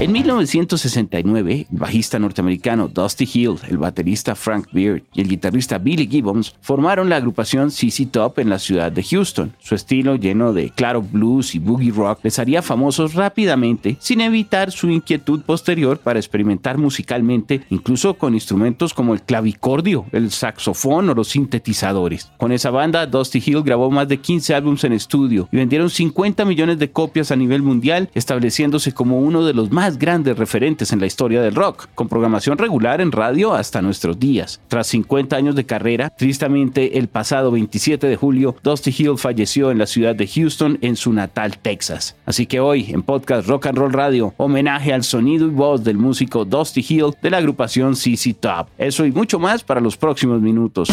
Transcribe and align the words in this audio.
En 0.00 0.12
1969, 0.12 1.66
el 1.70 1.78
bajista 1.78 2.20
norteamericano 2.20 2.86
Dusty 2.86 3.28
Hill, 3.32 3.56
el 3.68 3.78
baterista 3.78 4.36
Frank 4.36 4.68
Beard 4.72 5.02
y 5.12 5.20
el 5.20 5.28
guitarrista 5.28 5.78
Billy 5.78 6.06
Gibbons 6.06 6.54
formaron 6.60 7.08
la 7.08 7.16
agrupación 7.16 7.72
CC 7.72 8.06
Top 8.06 8.38
en 8.38 8.48
la 8.48 8.60
ciudad 8.60 8.92
de 8.92 9.02
Houston. 9.02 9.52
Su 9.58 9.74
estilo, 9.74 10.14
lleno 10.14 10.52
de 10.52 10.70
claro 10.70 11.02
blues 11.02 11.56
y 11.56 11.58
boogie 11.58 11.90
rock, 11.90 12.20
les 12.22 12.38
haría 12.38 12.62
famosos 12.62 13.14
rápidamente, 13.14 13.96
sin 13.98 14.20
evitar 14.20 14.70
su 14.70 14.88
inquietud 14.88 15.42
posterior 15.42 15.98
para 15.98 16.20
experimentar 16.20 16.78
musicalmente, 16.78 17.62
incluso 17.68 18.14
con 18.14 18.34
instrumentos 18.34 18.94
como 18.94 19.14
el 19.14 19.22
clavicordio, 19.22 20.06
el 20.12 20.30
saxofón 20.30 21.10
o 21.10 21.14
los 21.14 21.28
sintetizadores. 21.28 22.30
Con 22.38 22.52
esa 22.52 22.70
banda, 22.70 23.06
Dusty 23.06 23.42
Hill 23.44 23.64
grabó 23.64 23.90
más 23.90 24.06
de 24.06 24.18
15 24.18 24.54
álbumes 24.54 24.84
en 24.84 24.92
estudio 24.92 25.48
y 25.50 25.56
vendieron 25.56 25.90
50 25.90 26.44
millones 26.44 26.78
de 26.78 26.92
copias 26.92 27.32
a 27.32 27.36
nivel 27.36 27.62
mundial, 27.62 28.08
estableciéndose 28.14 28.92
como 28.92 29.18
uno 29.18 29.44
de 29.44 29.54
los 29.54 29.57
más 29.70 29.98
grandes 29.98 30.38
referentes 30.38 30.92
en 30.92 31.00
la 31.00 31.06
historia 31.06 31.42
del 31.42 31.54
rock, 31.54 31.88
con 31.94 32.08
programación 32.08 32.56
regular 32.56 33.00
en 33.00 33.12
radio 33.12 33.54
hasta 33.54 33.82
nuestros 33.82 34.18
días. 34.18 34.60
Tras 34.68 34.86
50 34.86 35.36
años 35.36 35.54
de 35.56 35.66
carrera, 35.66 36.10
tristemente 36.10 36.98
el 36.98 37.08
pasado 37.08 37.50
27 37.50 38.06
de 38.06 38.16
julio, 38.16 38.56
Dusty 38.62 38.94
Hill 38.96 39.18
falleció 39.18 39.70
en 39.70 39.78
la 39.78 39.86
ciudad 39.86 40.14
de 40.14 40.26
Houston, 40.26 40.78
en 40.80 40.96
su 40.96 41.12
natal 41.12 41.58
Texas. 41.58 42.16
Así 42.24 42.46
que 42.46 42.60
hoy, 42.60 42.86
en 42.90 43.02
podcast 43.02 43.48
Rock 43.48 43.66
and 43.66 43.78
Roll 43.78 43.92
Radio, 43.92 44.34
homenaje 44.36 44.92
al 44.92 45.02
sonido 45.02 45.46
y 45.46 45.50
voz 45.50 45.82
del 45.84 45.98
músico 45.98 46.44
Dusty 46.44 46.84
Hill 46.88 47.14
de 47.20 47.30
la 47.30 47.38
agrupación 47.38 47.96
CC 47.96 48.34
Top. 48.34 48.68
Eso 48.78 49.04
y 49.04 49.12
mucho 49.12 49.38
más 49.38 49.64
para 49.64 49.80
los 49.80 49.96
próximos 49.96 50.40
minutos. 50.40 50.88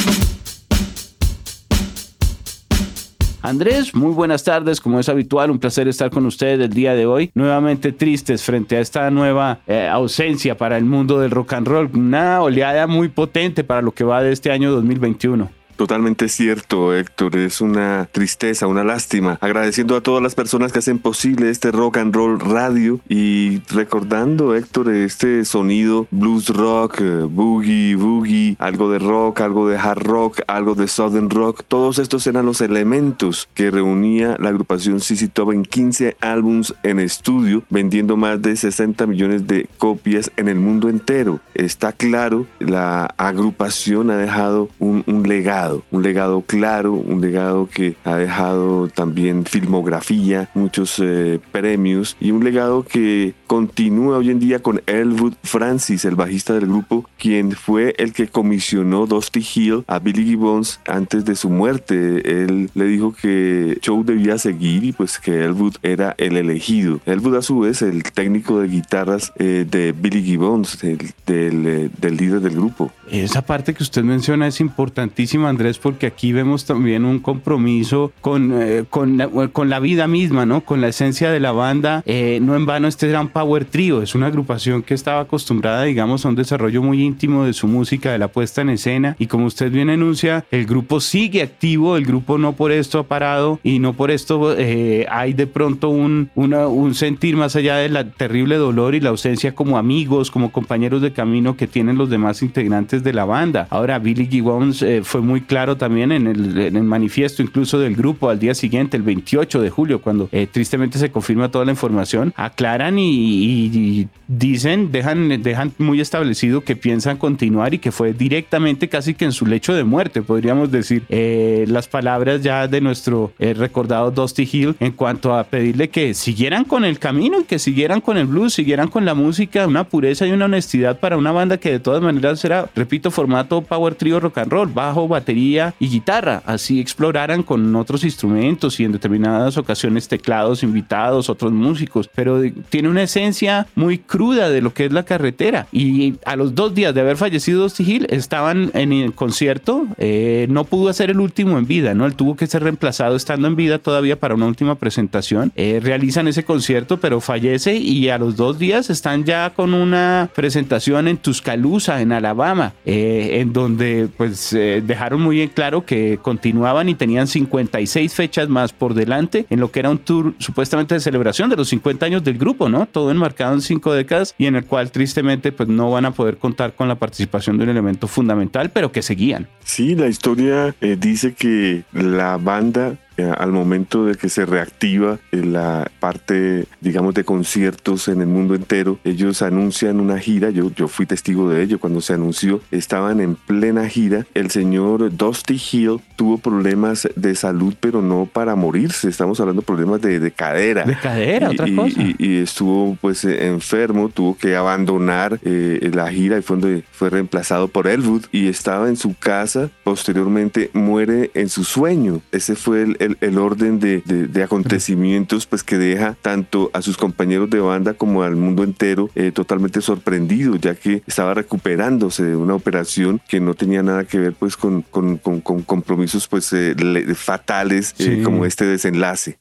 Andrés, 3.45 3.93
muy 3.93 4.11
buenas 4.11 4.43
tardes, 4.43 4.81
como 4.81 4.99
es 4.99 5.07
habitual, 5.07 5.51
un 5.51 5.59
placer 5.59 5.87
estar 5.87 6.09
con 6.09 6.25
ustedes 6.25 6.59
el 6.59 6.73
día 6.73 6.95
de 6.95 7.05
hoy. 7.05 7.31
Nuevamente 7.35 7.91
tristes 7.91 8.43
frente 8.43 8.77
a 8.77 8.79
esta 8.79 9.09
nueva 9.11 9.59
eh, 9.67 9.87
ausencia 9.87 10.57
para 10.57 10.77
el 10.77 10.85
mundo 10.85 11.19
del 11.19 11.31
rock 11.31 11.53
and 11.53 11.67
roll, 11.67 11.89
una 11.93 12.41
oleada 12.41 12.87
muy 12.87 13.09
potente 13.09 13.63
para 13.63 13.81
lo 13.81 13.91
que 13.91 14.03
va 14.03 14.23
de 14.23 14.31
este 14.31 14.51
año 14.51 14.71
2021. 14.71 15.49
Totalmente 15.75 16.29
cierto, 16.29 16.95
Héctor. 16.95 17.35
Es 17.35 17.59
una 17.59 18.07
tristeza, 18.11 18.67
una 18.67 18.83
lástima. 18.83 19.37
Agradeciendo 19.41 19.97
a 19.97 20.01
todas 20.01 20.23
las 20.23 20.33
personas 20.33 20.71
que 20.71 20.79
hacen 20.79 20.99
posible 20.99 21.49
este 21.49 21.71
rock 21.71 21.97
and 21.97 22.15
roll 22.15 22.39
radio 22.39 23.01
y 23.09 23.61
recordando, 23.69 24.55
Héctor, 24.55 24.89
este 24.93 25.43
sonido 25.43 26.07
blues 26.11 26.47
rock, 26.49 27.01
eh, 27.01 27.27
boogie, 27.29 27.95
boogie, 27.95 28.55
algo 28.59 28.89
de 28.89 28.99
rock, 28.99 29.41
algo 29.41 29.67
de 29.67 29.77
hard 29.77 30.03
rock, 30.03 30.41
algo 30.47 30.75
de 30.75 30.87
southern 30.87 31.29
rock. 31.29 31.63
Todos 31.67 31.99
estos 31.99 32.25
eran 32.25 32.45
los 32.45 32.61
elementos 32.61 33.49
que 33.53 33.69
reunía 33.69 34.37
la 34.39 34.49
agrupación 34.49 35.01
CC 35.01 35.27
Top 35.27 35.51
en 35.51 35.63
15 35.63 36.15
álbums 36.21 36.73
en 36.83 36.99
estudio, 36.99 37.63
vendiendo 37.69 38.15
más 38.15 38.41
de 38.41 38.55
60 38.55 39.07
millones 39.07 39.45
de 39.45 39.67
copias 39.77 40.31
en 40.37 40.47
el 40.47 40.55
mundo 40.55 40.87
entero. 40.87 41.41
Está 41.53 41.91
claro, 41.91 42.47
la 42.59 43.13
agrupación 43.17 44.09
ha 44.09 44.17
dejado 44.17 44.69
un, 44.79 45.03
un 45.07 45.27
legado 45.27 45.64
un 45.91 46.03
legado 46.03 46.41
claro, 46.41 46.93
un 46.93 47.21
legado 47.21 47.67
que 47.67 47.95
ha 48.03 48.15
dejado 48.15 48.87
también 48.89 49.45
filmografía, 49.45 50.49
muchos 50.53 50.99
eh, 51.03 51.39
premios 51.51 52.17
y 52.19 52.31
un 52.31 52.43
legado 52.43 52.83
que 52.83 53.33
continúa 53.47 54.17
hoy 54.17 54.29
en 54.29 54.39
día 54.39 54.59
con 54.59 54.81
Elwood 54.85 55.33
Francis, 55.43 56.05
el 56.05 56.15
bajista 56.15 56.53
del 56.53 56.67
grupo, 56.67 57.05
quien 57.17 57.51
fue 57.51 57.93
el 57.97 58.13
que 58.13 58.27
comisionó 58.27 59.05
Dusty 59.05 59.45
Hill 59.55 59.83
a 59.87 59.99
Billy 59.99 60.25
Gibbons 60.25 60.79
antes 60.87 61.25
de 61.25 61.35
su 61.35 61.49
muerte. 61.49 62.43
Él 62.43 62.69
le 62.73 62.85
dijo 62.85 63.13
que 63.13 63.77
Show 63.81 64.03
debía 64.03 64.37
seguir 64.37 64.83
y 64.83 64.91
pues 64.91 65.19
que 65.19 65.45
Elwood 65.45 65.75
era 65.83 66.15
el 66.17 66.37
elegido. 66.37 66.99
Elwood 67.05 67.37
a 67.37 67.41
su 67.41 67.59
vez 67.59 67.81
el 67.81 68.03
técnico 68.03 68.59
de 68.59 68.67
guitarras 68.67 69.33
eh, 69.37 69.65
de 69.69 69.91
Billy 69.91 70.23
Gibbons, 70.23 70.79
del, 70.79 71.13
eh, 71.27 71.89
del 71.97 72.17
líder 72.17 72.41
del 72.41 72.53
grupo. 72.53 72.91
Esa 73.09 73.43
parte 73.43 73.73
que 73.73 73.83
usted 73.83 74.03
menciona 74.03 74.47
es 74.47 74.59
importantísima, 74.59 75.49
Andrés, 75.55 75.77
porque 75.77 76.05
aquí 76.05 76.33
vemos 76.33 76.65
también 76.65 77.05
un 77.05 77.19
compromiso 77.19 78.11
con, 78.19 78.51
eh, 78.61 78.83
con, 78.89 79.17
la, 79.17 79.29
con, 79.29 79.69
la, 79.69 79.79
vida 79.79 80.05
misma, 80.07 80.45
¿no? 80.45 80.61
Con 80.61 80.81
la 80.81 80.89
esencia 80.89 81.31
de 81.31 81.39
la 81.39 81.53
banda. 81.53 82.03
Eh, 82.05 82.39
no 82.41 82.55
en 82.55 82.65
vano, 82.65 82.87
este 82.87 83.07
gran 83.07 83.29
Power 83.29 83.63
Trio 83.63 84.01
es 84.01 84.15
una 84.15 84.27
agrupación 84.27 84.83
que 84.83 84.93
estaba 84.93 85.21
acostumbrada, 85.21 85.83
digamos, 85.83 86.25
a 86.25 86.29
un 86.29 86.35
desarrollo 86.35 86.83
muy 86.83 87.01
íntimo 87.01 87.45
de 87.45 87.53
su 87.53 87.67
música, 87.67 88.11
de 88.11 88.17
la 88.17 88.27
puesta 88.27 88.61
en 88.61 88.69
escena. 88.69 89.15
Y 89.17 89.27
como 89.27 89.45
usted 89.45 89.71
bien 89.71 89.89
anuncia, 89.89 90.45
el 90.51 90.65
grupo 90.65 90.99
sigue 90.99 91.41
activo, 91.41 91.95
el 91.95 92.05
grupo 92.05 92.37
no 92.37 92.53
por 92.53 92.73
esto 92.73 92.99
ha 92.99 93.03
parado 93.03 93.59
y 93.63 93.79
no 93.79 93.93
por 93.93 94.11
esto 94.11 94.55
eh, 94.57 95.05
hay 95.09 95.33
de 95.33 95.47
pronto 95.47 95.89
un, 95.89 96.29
una, 96.35 96.67
un 96.67 96.95
sentir 96.95 97.37
más 97.37 97.55
allá 97.55 97.77
del 97.77 98.11
terrible 98.11 98.57
dolor 98.57 98.93
y 98.93 98.99
la 98.99 99.09
ausencia 99.09 99.55
como 99.55 99.77
amigos, 99.77 100.31
como 100.31 100.51
compañeros 100.51 101.01
de 101.01 101.13
camino 101.13 101.55
que 101.55 101.67
tienen 101.67 101.97
los 101.97 102.09
demás 102.09 102.41
integrantes 102.41 103.03
de 103.03 103.13
la 103.13 103.25
banda. 103.25 103.67
Ahora, 103.69 103.99
Billy 103.99 104.27
Gibbons 104.27 104.81
eh, 104.81 105.01
fue 105.03 105.21
muy 105.21 105.41
claro 105.45 105.77
también 105.77 106.11
en 106.11 106.27
el, 106.27 106.83
manifiesto 106.83 107.41
incluso 107.41 107.79
del 107.79 107.95
grupo 107.95 108.29
al 108.29 108.39
día 108.39 108.53
siguiente, 108.53 108.97
el 108.97 109.03
28 109.03 109.61
de 109.61 109.69
julio, 109.69 110.01
cuando 110.01 110.29
eh, 110.31 110.47
tristemente 110.51 110.99
se 110.99 111.11
confirma 111.11 111.49
toda 111.49 111.65
la 111.65 111.71
información, 111.71 112.33
aclaran 112.35 112.97
y, 112.99 114.07
dicen, 114.27 114.91
dejan, 114.91 115.41
dejan 115.41 115.71
muy 115.77 116.01
establecido 116.01 116.61
que 116.61 116.75
piensan 116.75 117.17
continuar 117.17 117.73
y 117.73 117.79
que 117.79 117.91
fue 117.91 118.13
directamente 118.13 118.89
casi 118.89 119.13
que 119.13 119.25
en 119.25 119.31
su 119.31 119.45
lecho 119.45 119.73
de 119.73 119.83
muerte, 119.83 120.21
podríamos 120.21 120.71
decir, 120.71 121.03
eh, 121.09 121.65
las 121.67 121.87
palabras 121.87 122.41
ya 122.41 122.67
de 122.67 122.81
nuestro 122.81 123.33
recordado 123.39 124.11
Dusty 124.11 124.47
Hill 124.51 124.75
en 124.79 124.91
cuanto 124.91 125.35
a 125.35 125.43
pedirle 125.43 125.89
que 125.89 126.13
siguieran 126.13 126.65
con 126.65 126.85
el 126.85 126.99
camino 126.99 127.39
y 127.41 127.43
que 127.43 127.59
siguieran 127.59 128.01
con 128.01 128.17
el 128.17 128.27
blues, 128.27 128.53
siguieran 128.53 128.87
con 128.87 129.05
la 129.05 129.13
música, 129.13 129.67
una 129.67 129.83
pureza 129.85 130.25
y 130.25 130.31
una 130.31 130.45
honestidad 130.45 130.99
para 130.99 131.17
una 131.17 131.31
banda 131.31 131.57
que 131.57 131.71
de 131.71 131.79
todas 131.79 132.01
maneras 132.01 132.43
era 132.43 132.69
repito, 132.75 133.11
formato 133.11 133.61
Power 133.61 133.95
Trio 133.95 134.19
Rock 134.19 134.39
and 134.39 134.51
Roll, 134.51 134.71
bajo, 134.71 135.07
batería 135.07 135.34
y 135.35 135.87
guitarra. 135.87 136.41
Así 136.45 136.79
exploraran 136.79 137.43
con 137.43 137.75
otros 137.75 138.03
instrumentos 138.03 138.79
y 138.79 138.85
en 138.85 138.91
determinadas 138.91 139.57
ocasiones 139.57 140.07
teclados, 140.07 140.63
invitados, 140.63 141.29
otros 141.29 141.51
músicos, 141.51 142.09
pero 142.13 142.41
tiene 142.69 142.89
una 142.89 143.03
esencia 143.03 143.67
muy 143.75 143.97
cruda 143.97 144.49
de 144.49 144.61
lo 144.61 144.73
que 144.73 144.85
es 144.85 144.93
la 144.93 145.03
carretera. 145.03 145.67
Y 145.71 146.15
a 146.25 146.35
los 146.35 146.55
dos 146.55 146.73
días 146.73 146.93
de 146.93 147.01
haber 147.01 147.17
fallecido 147.17 147.61
Dusty 147.61 147.83
Hill, 147.83 148.07
estaban 148.09 148.71
en 148.73 148.93
el 148.93 149.13
concierto, 149.13 149.85
eh, 149.97 150.47
no 150.49 150.63
pudo 150.63 150.89
hacer 150.89 151.09
el 151.09 151.19
último 151.19 151.57
en 151.57 151.67
vida, 151.67 151.93
¿no? 151.93 152.05
Él 152.05 152.15
tuvo 152.15 152.35
que 152.35 152.47
ser 152.47 152.63
reemplazado 152.63 153.15
estando 153.15 153.47
en 153.47 153.55
vida 153.55 153.79
todavía 153.79 154.19
para 154.19 154.35
una 154.35 154.47
última 154.47 154.75
presentación. 154.75 155.51
Eh, 155.55 155.79
realizan 155.81 156.27
ese 156.27 156.43
concierto, 156.43 156.99
pero 156.99 157.21
fallece 157.21 157.75
y 157.75 158.09
a 158.09 158.17
los 158.17 158.35
dos 158.35 158.57
días 158.57 158.89
están 158.89 159.25
ya 159.25 159.51
con 159.51 159.73
una 159.73 160.29
presentación 160.33 161.07
en 161.07 161.17
Tuscaloosa, 161.17 162.01
en 162.01 162.11
Alabama. 162.11 162.73
Eh, 162.85 163.41
en 163.41 163.51
donde 163.51 164.07
pues 164.15 164.53
eh, 164.53 164.83
dejaron 164.85 165.21
muy 165.25 165.37
bien 165.37 165.49
claro 165.49 165.85
que 165.85 166.19
continuaban 166.21 166.87
y 166.87 166.95
tenían 166.95 167.25
56 167.25 168.13
fechas 168.13 168.47
más 168.47 168.73
por 168.73 168.93
delante 168.93 169.47
en 169.49 169.59
lo 169.59 169.71
que 169.71 169.79
era 169.79 169.89
un 169.89 169.97
tour 169.97 170.35
supuestamente 170.37 170.93
de 170.93 171.01
celebración 171.01 171.49
de 171.49 171.55
los 171.55 171.67
50 171.69 172.05
años 172.05 172.23
del 172.23 172.37
grupo, 172.37 172.69
¿no? 172.69 172.85
Todo 172.85 173.09
enmarcado 173.09 173.55
en 173.55 173.61
cinco 173.61 173.91
décadas 173.91 174.35
y 174.37 174.45
en 174.45 174.55
el 174.55 174.65
cual 174.65 174.91
tristemente 174.91 175.51
pues 175.51 175.67
no 175.67 175.89
van 175.89 176.05
a 176.05 176.11
poder 176.11 176.37
contar 176.37 176.75
con 176.75 176.87
la 176.87 176.95
participación 176.95 177.57
de 177.57 177.63
un 177.63 177.71
elemento 177.71 178.07
fundamental, 178.07 178.69
pero 178.69 178.91
que 178.91 179.01
seguían. 179.01 179.47
Sí, 179.63 179.95
la 179.95 180.07
historia 180.07 180.75
eh, 180.79 180.95
dice 180.99 181.33
que 181.33 181.83
la 181.91 182.37
banda 182.37 182.95
al 183.17 183.51
momento 183.51 184.05
de 184.05 184.15
que 184.15 184.29
se 184.29 184.45
reactiva 184.45 185.19
eh, 185.31 185.37
la 185.37 185.89
parte, 185.99 186.65
digamos, 186.81 187.13
de 187.13 187.23
conciertos 187.23 188.07
en 188.07 188.21
el 188.21 188.27
mundo 188.27 188.55
entero, 188.55 188.99
ellos 189.03 189.41
anuncian 189.41 189.99
una 189.99 190.19
gira, 190.19 190.49
yo, 190.49 190.71
yo 190.75 190.87
fui 190.87 191.05
testigo 191.05 191.49
de 191.49 191.63
ello 191.63 191.79
cuando 191.79 192.01
se 192.01 192.13
anunció, 192.13 192.61
estaban 192.71 193.19
en 193.19 193.35
plena 193.35 193.87
gira, 193.87 194.25
el 194.33 194.51
señor 194.51 195.15
Dusty 195.15 195.61
Hill 195.71 196.01
tuvo 196.15 196.37
problemas 196.37 197.07
de 197.15 197.35
salud, 197.35 197.73
pero 197.79 198.01
no 198.01 198.29
para 198.31 198.55
morirse, 198.55 199.09
estamos 199.09 199.39
hablando 199.39 199.61
de 199.61 199.65
problemas 199.65 200.01
de, 200.01 200.31
cadera. 200.31 200.83
De 200.83 200.97
cadera, 200.97 201.47
y, 201.51 201.53
otra 201.53 201.75
cosa. 201.75 202.01
Y, 202.17 202.37
estuvo 202.37 202.97
pues 203.01 203.23
eh, 203.25 203.47
enfermo, 203.47 204.09
tuvo 204.09 204.37
que 204.37 204.55
abandonar 204.55 205.39
la 205.43 206.11
gira 206.11 206.37
y 206.37 206.41
fue, 206.41 206.57
donde 206.57 206.83
fue 206.91 207.09
reemplazado 207.09 207.67
por 207.67 207.87
Elwood 207.87 208.25
y 208.31 208.47
estaba 208.47 208.89
en 208.89 208.97
su 208.97 209.15
casa, 209.17 209.69
posteriormente 209.83 210.69
muere 210.73 211.31
en 211.33 211.49
su 211.49 211.63
sueño, 211.63 212.21
ese 212.31 212.55
fue 212.55 212.83
el 212.99 213.04
el, 213.05 213.17
el 213.21 213.37
orden 213.37 213.79
de, 213.79 214.01
de, 214.01 214.43
acontecimientos 214.43 215.45
pues 215.45 215.63
que 215.63 215.77
deja 215.77 216.15
tanto 216.21 216.69
a 216.73 216.81
sus 216.81 216.97
compañeros 216.97 217.49
de 217.49 217.59
banda 217.59 217.93
como 217.93 218.23
al 218.23 218.35
mundo 218.35 218.63
entero 218.63 219.09
eh, 219.15 219.31
totalmente 219.31 219.81
sorprendido, 219.81 220.55
ya 220.55 220.75
que 220.75 221.03
estaba 221.07 221.33
recuperándose 221.33 222.23
de 222.23 222.35
una 222.35 222.55
operación 222.55 223.21
que 223.27 223.39
no 223.39 223.53
tenía 223.53 223.83
nada 223.83 224.05
que 224.05 224.19
ver 224.19 224.33
pues 224.33 224.57
con, 224.57 224.81
con, 224.83 225.17
con, 225.17 225.41
compromisos 225.41 226.27
pues 226.27 226.51
eh, 226.53 226.75
fatales 227.15 227.95
eh, 227.99 228.21
como 228.23 228.45
este 228.45 228.65
desenlace. 228.65 229.37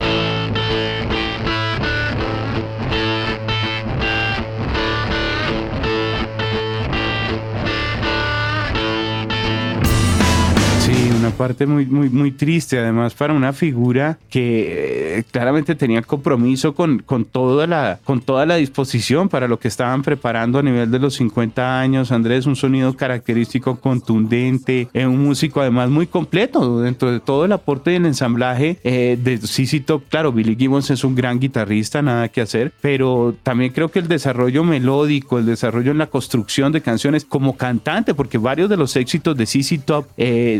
Parte 11.44 11.67
muy, 11.67 11.85
muy, 11.85 12.08
muy 12.08 12.32
triste, 12.32 12.79
además 12.79 13.12
para 13.12 13.35
una 13.35 13.52
figura 13.52 14.17
que 14.31 15.19
eh, 15.19 15.25
claramente 15.31 15.75
tenía 15.75 16.00
compromiso 16.00 16.75
con, 16.75 17.00
con, 17.00 17.26
toda 17.26 17.67
la, 17.67 17.99
con 18.02 18.23
toda 18.23 18.46
la 18.46 18.56
disposición 18.56 19.29
para 19.29 19.46
lo 19.46 19.58
que 19.58 19.69
estaban 19.69 20.00
preparando 20.00 20.58
a 20.58 20.62
nivel 20.62 20.91
de 20.91 20.99
los 20.99 21.17
50 21.17 21.81
años. 21.81 22.12
Andrés, 22.12 22.46
un 22.46 22.56
sonido 22.56 22.94
característico, 22.96 23.79
contundente, 23.79 24.88
eh, 24.94 25.06
un 25.06 25.23
músico 25.23 25.61
además 25.61 25.91
muy 25.91 26.06
completo 26.06 26.81
dentro 26.81 27.12
de 27.12 27.20
todo 27.20 27.44
el 27.44 27.52
aporte 27.52 27.90
del 27.90 28.06
ensamblaje 28.06 28.79
eh, 28.82 29.19
de 29.23 29.37
CC 29.37 29.81
Top. 29.81 30.05
Claro, 30.08 30.32
Billy 30.32 30.56
Gibbons 30.56 30.88
es 30.90 31.05
un 31.05 31.14
gran 31.14 31.40
guitarrista, 31.40 32.00
nada 32.00 32.29
que 32.29 32.40
hacer, 32.40 32.73
pero 32.81 33.35
también 33.43 33.70
creo 33.70 33.90
que 33.90 33.99
el 33.99 34.08
desarrollo 34.08 34.64
melódico, 34.64 35.38
el 35.38 35.44
desarrollo 35.44 35.90
en 35.90 35.99
la 35.99 36.06
construcción 36.06 36.73
de 36.73 36.81
canciones 36.81 37.26
como 37.26 37.58
cantante, 37.58 38.14
porque 38.14 38.38
varios 38.38 38.70
de 38.70 38.79
los 38.79 38.97
éxitos 38.97 39.37
de 39.37 39.44
CC 39.44 39.76
Top 39.85 40.06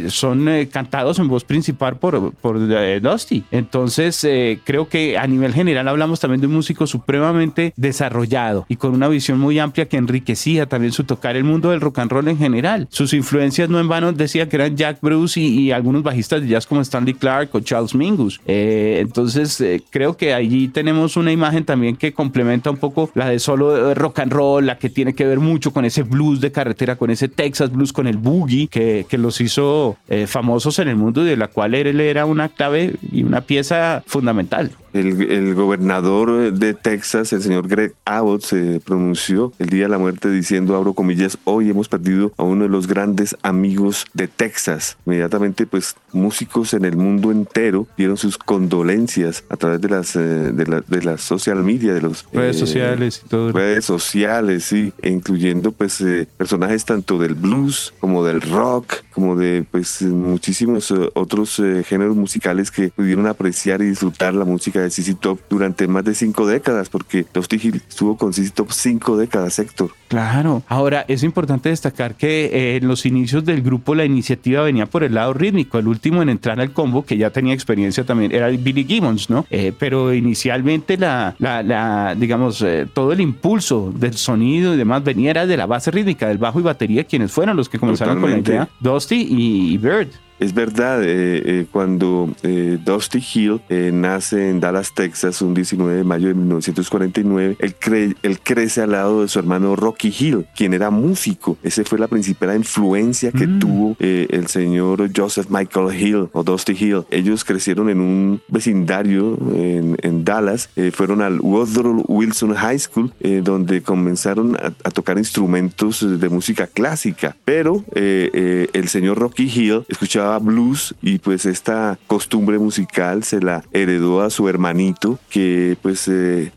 son 0.09 0.47
cantados 0.75 1.21
en 1.21 1.29
voz 1.29 1.45
principal 1.45 1.99
por, 1.99 2.33
eh, 2.69 2.99
Dusty. 3.01 3.45
Entonces, 3.53 4.25
eh, 4.25 4.59
creo 4.65 4.89
que 4.89 5.17
a 5.17 5.25
nivel 5.29 5.55
general 5.55 5.87
hablamos 5.87 6.19
también 6.19 6.41
de 6.41 6.49
un 6.49 6.55
músico 6.55 6.89
supremamente 6.89 7.73
desarrollado 7.77 8.67
y 8.69 8.75
con 8.75 8.93
una 8.93 9.07
visión 9.07 9.39
muy 9.39 9.61
amplia 9.61 9.87
que 9.87 9.97
enriquecía 9.97 10.67
también 10.67 10.93
su 10.93 11.05
tocar 11.05 11.37
el 11.37 11.45
mundo 11.45 11.71
del 11.71 11.81
rock 11.81 12.01
and 12.01 12.11
roll 12.11 12.27
en 12.27 12.39
general. 12.39 12.89
Sus 12.91 13.15
influencias 13.15 13.69
no 13.69 13.79
en 13.79 13.87
vano 13.87 14.13
decía 14.13 14.49
que 14.49 14.57
eran 14.57 14.77
Jack 14.77 14.99
Bruce 15.01 15.39
y, 15.39 15.71
algunos 15.71 16.03
bajistas 16.03 16.43
de 16.43 16.49
jazz 16.49 16.67
como 16.67 16.81
Stanley 16.81 17.15
Clark 17.15 17.51
o 17.53 17.61
Charles 17.61 17.95
Mingus. 17.95 18.41
Eh, 18.45 18.99
entonces, 19.01 19.63
creo 19.91 20.17
que 20.17 20.35
allí 20.35 20.67
tenemos 20.67 21.17
una 21.17 21.31
imagen 21.31 21.65
también 21.65 21.95
que 21.95 22.13
complementa 22.13 22.69
un 22.71 22.79
poco 22.79 23.11
la 23.15 23.29
de 23.29 23.39
solo 23.39 23.95
rock 23.95 24.19
and 24.19 24.33
roll, 24.33 24.67
la 24.67 24.77
que 24.79 24.91
tiene 24.91 25.15
que 25.15 25.25
ver 25.25 25.39
mucho 25.39 25.73
con 25.73 25.85
ese 25.85 26.03
blues 26.03 26.41
de 26.41 26.51
carretera, 26.51 26.97
con 26.97 27.11
ese 27.11 27.29
Texas 27.29 27.71
blues, 27.71 27.93
con 27.93 28.09
el 28.09 28.17
boogie 28.17 28.67
que, 28.67 29.07
que 29.09 29.19
los 29.19 29.41
hizo 29.41 29.97
famosos 30.27 30.54
en 30.79 30.89
el 30.89 30.97
mundo 30.97 31.23
y 31.23 31.27
de 31.27 31.37
la 31.37 31.49
cual 31.49 31.75
él 31.75 32.01
era 32.01 32.27
una 32.27 32.49
clave 32.49 32.95
y 33.13 33.23
una 33.23 33.43
pieza 33.43 34.03
fundamental. 34.07 34.73
El, 34.95 35.55
gobernador 35.55 36.53
de 36.53 36.73
Texas, 36.73 37.33
el 37.33 37.43
señor 37.43 37.67
Greg 37.67 37.95
Abbott, 38.05 38.43
se 38.43 38.81
pronunció 38.81 39.53
el 39.59 39.69
día 39.69 39.85
de 39.85 39.89
la 39.89 39.99
muerte 39.99 40.31
diciendo, 40.31 40.77
abro 40.77 40.95
comillas, 40.95 41.37
hoy 41.43 41.69
hemos 41.69 41.89
perdido 41.89 42.33
a 42.37 42.45
uno 42.45 42.63
de 42.63 42.69
los 42.69 42.87
grandes 42.87 43.37
amigos 43.43 44.07
de 44.15 44.29
Texas. 44.29 44.97
Inmediatamente, 45.05 45.67
pues 45.67 45.97
músicos 46.13 46.75
en 46.75 46.85
el 46.85 46.97
mundo 46.97 47.33
entero 47.33 47.89
dieron 47.97 48.17
sus 48.17 48.39
condolencias 48.39 49.43
a 49.49 49.57
través 49.57 49.81
de 49.81 49.89
las, 49.89 50.15
eh, 50.15 50.21
de, 50.21 51.03
las 51.03 51.21
social 51.23 51.65
media, 51.65 51.93
de 51.93 52.01
los 52.01 52.25
redes 52.33 52.57
eh, 52.57 52.61
sociales 52.61 53.23
y 53.25 53.29
todo. 53.29 53.51
Redes 53.51 53.85
sociales, 53.85 54.65
sí, 54.65 54.93
e 55.03 55.11
incluyendo 55.11 55.73
pues 55.73 56.01
eh, 56.03 56.29
personajes 56.37 56.85
tanto 56.85 57.19
del 57.19 57.35
blues 57.35 57.93
como 57.99 58.25
del 58.25 58.41
rock, 58.41 59.03
como 59.13 59.35
de 59.35 59.65
pues 59.69 60.03
muchísimos 60.03 60.95
otros 61.15 61.61
géneros 61.85 62.15
musicales 62.15 62.71
que 62.71 62.91
pudieron 62.91 63.27
apreciar 63.27 63.83
y 63.83 63.87
disfrutar 63.87 64.35
la 64.35 64.45
música 64.45 64.84
de 64.85 64.91
CC 64.91 65.15
Top 65.15 65.41
durante 65.49 65.87
más 65.89 66.05
de 66.05 66.15
cinco 66.15 66.47
décadas, 66.47 66.89
porque 66.89 67.27
Dusty 67.33 67.61
Hill 67.63 67.83
estuvo 67.89 68.17
con 68.17 68.33
CC 68.33 68.51
Top 68.51 68.71
cinco 68.71 69.17
décadas, 69.17 69.59
Héctor. 69.59 69.91
Claro. 70.09 70.63
Ahora, 70.69 71.05
es 71.09 71.23
importante 71.23 71.71
destacar 71.71 72.15
que 72.15 72.47
eh, 72.47 72.77
en 72.77 72.87
los 72.87 73.05
inicios 73.07 73.45
del 73.45 73.63
grupo 73.63 73.95
la 73.95 74.05
iniciativa 74.05 74.63
venía 74.63 74.87
por 74.87 75.03
el 75.03 75.15
lado 75.15 75.33
rítmico. 75.33 75.79
El 75.79 75.89
último 75.89 76.23
en 76.23 76.29
entrar 76.29 76.61
al 76.61 76.73
combo, 76.73 77.05
que 77.05 77.17
ya 77.17 77.31
tenía 77.31 77.55
experiencia 77.55 78.05
también, 78.05 78.33
era 78.33 78.49
Billy 78.49 78.85
Gibbons, 78.85 79.31
¿no? 79.31 79.47
Eh, 79.51 79.73
pero 79.79 80.15
inicialmente 80.15 80.97
la, 80.97 81.35
la, 81.39 82.15
digamos, 82.15 82.63
eh, 82.63 82.87
todo 82.93 83.13
el 83.13 83.21
impulso 83.21 83.93
del 83.95 84.15
sonido 84.15 84.75
y 84.75 84.77
demás 84.77 85.03
venía 85.03 85.31
era 85.31 85.47
de 85.47 85.57
la 85.57 85.67
base 85.67 85.91
rítmica, 85.91 86.29
del 86.29 86.39
bajo 86.39 86.61
y 86.61 86.63
batería, 86.63 87.05
quienes 87.05 87.33
fueron 87.33 87.57
los 87.57 87.69
que 87.69 87.79
comenzaron 87.79 88.21
con 88.21 88.31
la 88.31 88.39
idea, 88.39 88.69
Dusty 88.81 89.27
y 89.29 89.79
Bird. 89.79 90.09
Es 90.39 90.53
verdad, 90.53 91.03
eh, 91.03 91.43
eh, 91.45 91.67
cuando 91.71 92.29
eh, 92.43 92.79
Dusty 92.85 93.23
Hill 93.35 93.61
nace 93.93 94.51
en 94.51 94.61
Dallas, 94.61 94.93
Texas, 94.93 95.41
un 95.43 95.55
19 95.55 95.95
de 95.95 96.05
mayo 96.05 96.29
de 96.29 96.35
1949, 96.35 97.57
él, 97.61 98.39
crece 98.43 98.83
al 98.83 98.93
lado 98.93 99.23
de 99.23 99.29
su 99.29 99.39
hermano 99.39 99.77
Rocky 99.77 100.13
Hill, 100.17 100.47
quien 100.57 100.75
era 100.75 100.91
músico. 100.91 101.57
Esa 101.63 101.85
fue 101.85 101.99
la 101.99 102.09
principal 102.09 102.57
influencia 102.57 103.31
que 103.31 103.47
mm. 103.47 103.59
tuvo 103.59 103.97
el 103.99 104.47
señor 104.49 105.09
Joseph 105.15 105.47
Michael 105.49 105.95
Hill 105.99 106.29
o 106.33 106.43
Dusty 106.43 106.73
Hill. 106.73 107.05
Ellos 107.11 107.45
crecieron 107.45 107.89
en 107.89 108.01
un 108.01 108.43
vecindario 108.49 109.39
en, 109.55 110.25
Dallas, 110.25 110.71
fueron 110.93 111.23
al 111.23 111.41
Woodrow 111.41 112.05
Wilson 112.09 112.55
High 112.55 112.79
School, 112.79 113.13
donde 113.43 113.83
comenzaron 113.83 114.57
a, 114.57 114.73
a, 114.85 114.91
tocar 114.91 115.19
instrumentos 115.19 116.21
de 116.21 116.29
música 116.29 116.67
clásica. 116.67 117.37
Pero 117.45 117.85
el 117.95 118.89
señor 118.89 119.19
Rocky 119.19 119.45
Hill 119.45 119.85
escuchaba 119.89 120.24
blues 120.41 120.95
y 121.03 121.19
pues 121.19 121.47
esta 121.47 121.99
costumbre 122.07 122.59
musical 122.59 123.25
se 123.25 123.41
la 123.41 123.65
heredó 123.73 124.23
a 124.23 124.31
su 124.31 124.49
hermanito 124.49 125.19
que 125.31 125.77
pues 125.83 126.09
eh, 126.09 126.53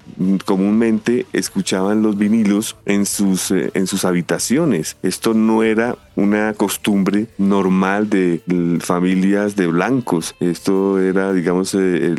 comúnmente 0.45 1.25
escuchaban 1.33 2.01
los 2.01 2.17
vinilos 2.17 2.75
en 2.85 3.05
sus, 3.05 3.51
eh, 3.51 3.71
en 3.73 3.87
sus 3.87 4.05
habitaciones. 4.05 4.97
Esto 5.03 5.33
no 5.33 5.63
era 5.63 5.97
una 6.15 6.53
costumbre 6.53 7.27
normal 7.37 8.09
de 8.09 8.41
familias 8.81 9.55
de 9.55 9.67
blancos. 9.67 10.35
Esto 10.39 10.99
era, 10.99 11.31
digamos, 11.31 11.75
eh, 11.75 12.15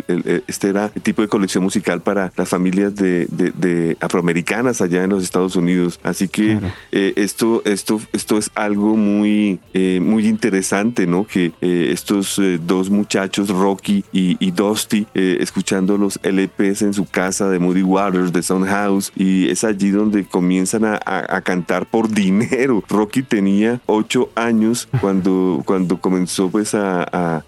este 0.47 0.69
era 0.69 0.93
el 0.95 1.03
tipo 1.03 1.23
de 1.23 1.29
colección 1.29 1.65
musical 1.65 2.01
para 2.01 2.33
las 2.37 2.49
familias 2.49 2.95
de, 2.95 3.27
de, 3.27 3.97
afroamericanas 4.01 4.81
allá 4.81 5.03
en 5.03 5.11
los 5.11 5.25
Estados 5.25 5.57
Unidos. 5.57 5.99
Así 6.05 6.29
que 6.29 6.61
esto, 6.93 7.63
esto, 7.65 8.01
esto 8.13 8.39
es 8.39 8.51
algo 8.55 8.97
muy, 8.97 9.59
muy 9.75 10.29
interesante, 10.29 11.09
¿no? 11.09 11.27
Que 11.27 11.53
estos 11.61 12.41
dos 12.65 12.91
muchachos, 12.91 13.49
Rocky 13.49 14.05
y, 14.13 14.37
y 14.39 14.53
Dusty, 14.53 15.09
escuchando 15.15 15.99
los 15.99 16.21
LPs 16.23 16.83
en 16.83 16.95
su 16.95 17.05
casa 17.05 17.49
de 17.49 17.59
Moody 17.59 17.83
Waters, 17.89 18.33
de 18.33 18.43
Soundhouse, 18.43 19.13
y 19.17 19.49
es 19.49 19.65
allí 19.65 19.91
donde 19.91 20.25
comienzan 20.25 20.85
a, 20.85 20.99
cantar 21.43 21.87
por 21.87 22.09
dinero. 22.15 22.83
Rocky 22.89 23.23
tenía 23.23 23.81
ocho 23.87 24.31
años 24.35 24.89
cuando, 25.01 25.63
cuando 25.65 26.01
comenzó 26.01 26.51
pues 26.51 26.75
a, 26.75 27.45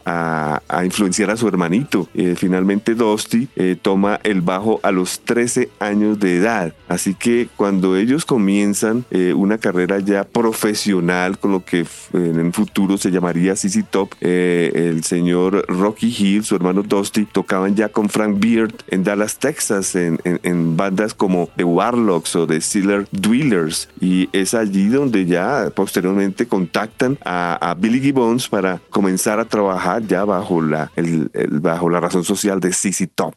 influenciar 0.85 1.31
a 1.31 1.37
su 1.37 1.47
hermanito. 1.47 2.09
Eh, 2.15 2.35
finalmente 2.37 2.95
Dusty 2.95 3.49
eh, 3.57 3.77
toma 3.81 4.21
el 4.23 4.41
bajo 4.41 4.81
a 4.83 4.91
los 4.91 5.21
13 5.21 5.71
años 5.79 6.19
de 6.19 6.37
edad. 6.37 6.75
Así 6.89 7.15
que 7.15 7.49
cuando 7.57 7.97
ellos 7.97 8.25
comienzan 8.25 9.05
eh, 9.11 9.35
una 9.35 9.59
carrera 9.59 9.99
ya 9.99 10.25
profesional 10.25 11.39
con 11.39 11.53
lo 11.53 11.65
que 11.65 11.87
en 12.13 12.39
el 12.39 12.53
futuro 12.53 12.97
se 12.97 13.11
llamaría 13.11 13.57
CC 13.57 13.83
Top, 13.83 14.15
el 14.21 15.05
señor 15.05 15.65
Rocky 15.69 16.15
Hill, 16.17 16.45
su 16.45 16.57
hermano 16.57 16.83
Dusty, 16.83 17.27
tocaban 17.27 17.75
ya 17.75 17.89
con 17.89 18.09
Frank 18.09 18.39
Beard 18.39 18.75
en 18.89 19.05
Dallas, 19.05 19.39
Texas, 19.39 19.95
en, 19.95 20.19
en, 20.25 20.30
bandas 20.77 21.15
como 21.15 21.49
The 21.57 21.65
Warlocks 21.65 22.37
o 22.37 22.47
The 22.47 22.61
Sealer 22.61 23.07
Dwellers. 23.11 23.89
Y 24.01 24.29
es 24.33 24.55
allí 24.55 24.89
donde 24.89 25.27
ya 25.27 25.71
posteriormente 25.75 26.47
contactan 26.47 27.19
a, 27.25 27.75
Billy 27.79 28.01
Gibbons 28.01 28.49
para 28.49 28.81
comenzar 28.91 29.41
a 29.41 29.45
trabajar 29.45 30.07
ya 30.07 30.25
bajo 30.25 30.61
la, 30.61 30.91
el, 30.97 31.31
bajo 31.61 31.89
la 31.89 32.01
razón 32.01 32.25
social 32.25 32.61
de 32.61 32.73
CC 32.73 33.07
Top. 33.07 33.35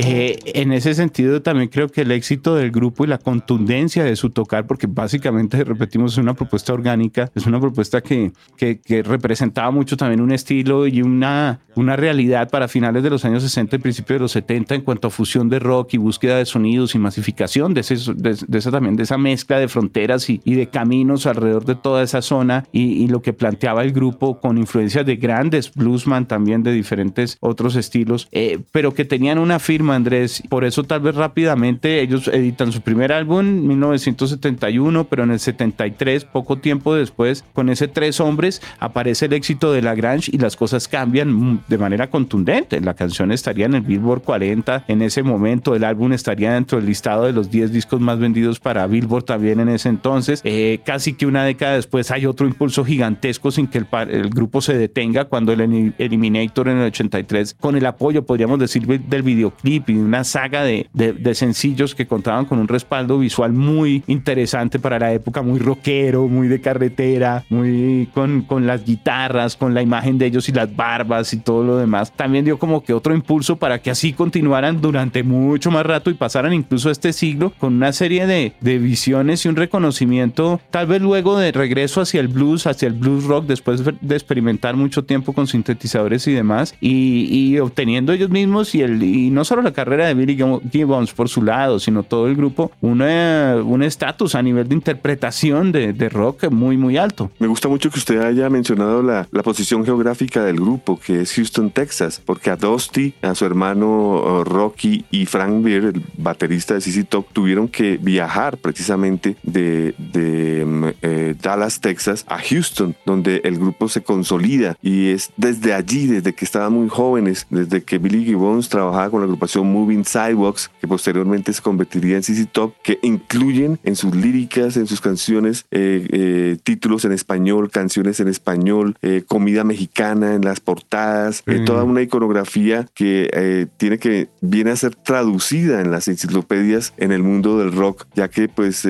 Eh, 0.00 0.38
en 0.54 0.72
ese 0.72 0.94
sentido, 0.94 1.42
también 1.42 1.68
creo 1.68 1.88
que 1.88 2.02
el 2.02 2.12
éxito 2.12 2.54
del 2.54 2.70
grupo 2.70 3.02
y 3.02 3.08
la 3.08 3.18
contundencia 3.18 4.04
de 4.04 4.14
su 4.14 4.30
tocar, 4.30 4.64
porque 4.64 4.86
básicamente, 4.86 5.64
repetimos, 5.64 6.12
es 6.12 6.18
una 6.18 6.34
propuesta 6.34 6.72
orgánica, 6.72 7.32
es 7.34 7.46
una 7.46 7.58
propuesta 7.58 8.00
que, 8.00 8.30
que, 8.56 9.02
representaba 9.02 9.72
mucho 9.72 9.96
también 9.96 10.20
un 10.20 10.30
estilo 10.30 10.86
y 10.86 11.02
una, 11.02 11.58
una 11.74 11.96
realidad 11.96 12.48
para 12.48 12.68
finales 12.68 13.02
de 13.02 13.10
los 13.10 13.24
años 13.24 13.42
60 13.42 13.74
y 13.74 13.78
principios 13.80 14.18
de 14.18 14.20
los 14.20 14.32
70 14.32 14.76
en 14.76 14.82
cuanto 14.82 15.08
a 15.08 15.10
fusión 15.10 15.48
de 15.48 15.58
rock 15.58 15.94
y 15.94 15.96
búsqueda 15.96 16.36
de 16.36 16.46
sonidos 16.46 16.94
y 16.94 17.00
masificación 17.00 17.74
de, 17.74 17.80
ese, 17.80 17.96
de, 18.14 18.58
esa 18.58 18.70
también, 18.70 18.94
de 18.94 19.02
esa 19.02 19.18
mezcla 19.18 19.58
de 19.58 19.66
fronteras 19.66 20.30
y, 20.30 20.40
y, 20.44 20.54
de 20.54 20.68
caminos 20.68 21.26
alrededor 21.26 21.64
de 21.64 21.74
toda 21.74 22.04
esa 22.04 22.22
zona 22.22 22.64
y, 22.70 23.02
y 23.02 23.08
lo 23.08 23.20
que 23.20 23.32
planteaba 23.32 23.82
el 23.82 23.90
grupo 23.90 24.38
con 24.38 24.58
influencias 24.58 25.04
de 25.04 25.16
grandes 25.16 25.74
bluesman 25.74 26.28
también 26.28 26.62
de 26.62 26.70
diferentes 26.70 27.36
otros 27.40 27.74
estilos, 27.74 28.28
eh, 28.30 28.60
pero 28.70 28.94
que 28.94 29.04
tenían 29.04 29.38
una 29.38 29.58
firma 29.58 29.87
Andrés. 29.92 30.42
Por 30.48 30.64
eso 30.64 30.84
tal 30.84 31.00
vez 31.00 31.14
rápidamente 31.14 32.00
ellos 32.00 32.28
editan 32.28 32.72
su 32.72 32.80
primer 32.80 33.12
álbum 33.12 33.40
en 33.40 33.66
1971, 33.68 35.04
pero 35.04 35.24
en 35.24 35.30
el 35.30 35.40
73, 35.40 36.24
poco 36.24 36.58
tiempo 36.58 36.94
después, 36.94 37.44
con 37.52 37.68
ese 37.68 37.88
Tres 37.88 38.20
Hombres, 38.20 38.62
aparece 38.78 39.26
el 39.26 39.32
éxito 39.32 39.72
de 39.72 39.82
Lagrange 39.82 40.30
y 40.32 40.38
las 40.38 40.56
cosas 40.56 40.88
cambian 40.88 41.62
de 41.68 41.78
manera 41.78 42.10
contundente. 42.10 42.80
La 42.80 42.94
canción 42.94 43.32
estaría 43.32 43.66
en 43.66 43.74
el 43.74 43.82
Billboard 43.82 44.22
40 44.22 44.84
en 44.88 45.02
ese 45.02 45.22
momento, 45.22 45.74
el 45.74 45.84
álbum 45.84 46.12
estaría 46.12 46.52
dentro 46.52 46.78
del 46.78 46.86
listado 46.86 47.24
de 47.24 47.32
los 47.32 47.50
10 47.50 47.72
discos 47.72 48.00
más 48.00 48.18
vendidos 48.18 48.60
para 48.60 48.86
Billboard 48.86 49.24
también 49.24 49.60
en 49.60 49.68
ese 49.68 49.88
entonces. 49.88 50.40
Eh, 50.44 50.80
casi 50.84 51.14
que 51.14 51.26
una 51.26 51.44
década 51.44 51.74
después 51.74 52.10
hay 52.10 52.26
otro 52.26 52.46
impulso 52.46 52.84
gigantesco 52.84 53.50
sin 53.50 53.66
que 53.66 53.78
el, 53.78 53.86
el 54.10 54.30
grupo 54.30 54.60
se 54.60 54.76
detenga 54.76 55.26
cuando 55.26 55.52
el 55.52 55.92
Eliminator 55.98 56.68
en 56.68 56.78
el 56.78 56.86
83, 56.86 57.54
con 57.54 57.76
el 57.76 57.86
apoyo, 57.86 58.24
podríamos 58.24 58.58
decir, 58.58 58.86
del 58.86 59.22
videoclip 59.22 59.77
y 59.86 59.96
una 59.96 60.24
saga 60.24 60.64
de, 60.64 60.88
de, 60.92 61.34
sencillos 61.34 61.94
que 61.94 62.06
contaban 62.06 62.46
con 62.46 62.58
un 62.58 62.68
respaldo 62.68 63.18
visual 63.18 63.52
muy 63.52 64.02
interesante 64.06 64.78
para 64.78 64.98
la 64.98 65.12
época, 65.12 65.42
muy 65.42 65.58
rockero, 65.58 66.26
muy 66.26 66.48
de 66.48 66.60
carretera, 66.60 67.44
muy 67.48 68.08
con, 68.14 68.42
con 68.42 68.66
las 68.66 68.84
guitarras, 68.84 69.56
con 69.56 69.74
la 69.74 69.82
imagen 69.82 70.18
de 70.18 70.26
ellos 70.26 70.48
y 70.48 70.52
las 70.52 70.74
barbas 70.74 71.32
y 71.32 71.38
todo 71.38 71.64
lo 71.64 71.76
demás. 71.76 72.12
También 72.12 72.44
dio 72.44 72.58
como 72.58 72.82
que 72.82 72.92
otro 72.92 73.14
impulso 73.14 73.56
para 73.56 73.80
que 73.80 73.90
así 73.90 74.12
continuaran 74.12 74.80
durante 74.80 75.22
mucho 75.22 75.70
más 75.70 75.86
rato 75.86 76.10
y 76.10 76.14
pasaran 76.14 76.52
incluso 76.52 76.90
este 76.90 77.12
siglo 77.12 77.52
con 77.58 77.74
una 77.74 77.92
serie 77.92 78.26
de, 78.26 78.54
de 78.60 78.78
visiones 78.78 79.44
y 79.44 79.48
un 79.48 79.56
reconocimiento, 79.56 80.60
tal 80.70 80.86
vez 80.86 81.00
luego 81.02 81.38
de 81.38 81.52
regreso 81.52 82.00
hacia 82.00 82.20
el 82.20 82.28
blues, 82.28 82.66
hacia 82.66 82.88
el 82.88 82.94
blues 82.94 83.24
rock, 83.24 83.46
después 83.46 83.82
de 83.84 84.14
experimentar 84.14 84.76
mucho 84.76 85.04
tiempo 85.04 85.32
con 85.32 85.46
sintetizadores 85.46 86.26
y 86.26 86.32
demás, 86.32 86.74
y, 86.80 87.58
obteniendo 87.58 88.12
ellos 88.12 88.30
mismos 88.30 88.74
y, 88.74 88.82
el, 88.82 89.02
y 89.02 89.30
no 89.30 89.44
solo 89.44 89.62
la 89.68 89.74
carrera 89.74 90.06
de 90.06 90.14
Billy 90.14 90.36
Gibbons 90.70 91.12
por 91.12 91.28
su 91.28 91.42
lado, 91.42 91.78
sino 91.78 92.02
todo 92.02 92.26
el 92.26 92.36
grupo, 92.36 92.70
un 92.80 93.82
estatus 93.82 94.34
a 94.34 94.42
nivel 94.42 94.68
de 94.68 94.74
interpretación 94.74 95.72
de, 95.72 95.92
de, 95.92 96.08
rock 96.08 96.50
muy, 96.50 96.76
muy 96.76 96.96
alto. 96.96 97.30
Me 97.38 97.46
gusta 97.46 97.68
mucho 97.68 97.90
que 97.90 97.98
usted 97.98 98.20
haya 98.20 98.48
mencionado 98.48 99.02
la, 99.02 99.28
la 99.30 99.42
posición 99.42 99.84
geográfica 99.84 100.42
del 100.44 100.56
grupo, 100.56 100.98
que 100.98 101.20
es 101.20 101.34
Houston, 101.34 101.70
Texas, 101.70 102.20
porque 102.24 102.50
a 102.50 102.56
Dusty, 102.56 103.14
a 103.22 103.34
su 103.34 103.44
hermano 103.44 104.40
uh, 104.40 104.44
Rocky 104.44 105.04
y 105.10 105.26
Frank 105.26 105.62
Beer, 105.62 105.84
el 105.84 106.02
baterista 106.16 106.74
de 106.74 106.80
CC 106.80 107.04
Top, 107.04 107.26
tuvieron 107.32 107.68
que 107.68 107.98
viajar 107.98 108.56
precisamente 108.56 109.36
de, 109.42 109.94
de 109.98 110.64
mm, 110.64 110.84
eh, 111.02 111.34
Dallas, 111.40 111.80
Texas, 111.80 112.24
a 112.28 112.38
Houston, 112.38 112.96
donde 113.04 113.42
el 113.44 113.58
grupo 113.58 113.88
se 113.88 114.02
consolida 114.02 114.76
y 114.82 115.10
es 115.10 115.30
desde 115.36 115.74
allí, 115.74 116.06
desde 116.06 116.34
que 116.34 116.44
estaban 116.44 116.72
muy 116.72 116.88
jóvenes, 116.88 117.46
desde 117.50 117.82
que 117.82 117.98
Billy 117.98 118.24
Gibbons 118.24 118.68
trabajaba 118.68 119.10
con 119.10 119.20
la 119.20 119.24
agrupación 119.24 119.47
Moving 119.56 120.04
Sidewalks, 120.04 120.70
que 120.80 120.88
posteriormente 120.88 121.52
se 121.52 121.62
convertiría 121.62 122.16
en 122.16 122.22
CC 122.22 122.46
Top, 122.46 122.74
que 122.82 122.98
incluyen 123.02 123.78
en 123.84 123.96
sus 123.96 124.14
líricas, 124.14 124.76
en 124.76 124.86
sus 124.86 125.00
canciones, 125.00 125.66
eh, 125.70 126.06
eh, 126.10 126.56
títulos 126.62 127.04
en 127.04 127.12
español, 127.12 127.70
canciones 127.70 128.20
en 128.20 128.28
español, 128.28 128.96
comida 129.26 129.64
mexicana 129.64 130.34
en 130.34 130.42
las 130.42 130.60
portadas, 130.60 131.42
toda 131.66 131.84
una 131.84 132.02
iconografía 132.02 132.86
que 132.94 133.68
tiene 133.76 133.98
que 133.98 134.28
viene 134.40 134.70
a 134.70 134.76
ser 134.76 134.94
traducida 134.94 135.80
en 135.80 135.90
las 135.90 136.08
enciclopedias 136.08 136.92
en 136.96 137.12
el 137.12 137.22
mundo 137.22 137.58
del 137.58 137.72
rock, 137.72 138.06
ya 138.14 138.28
que 138.28 138.48
pues 138.48 138.86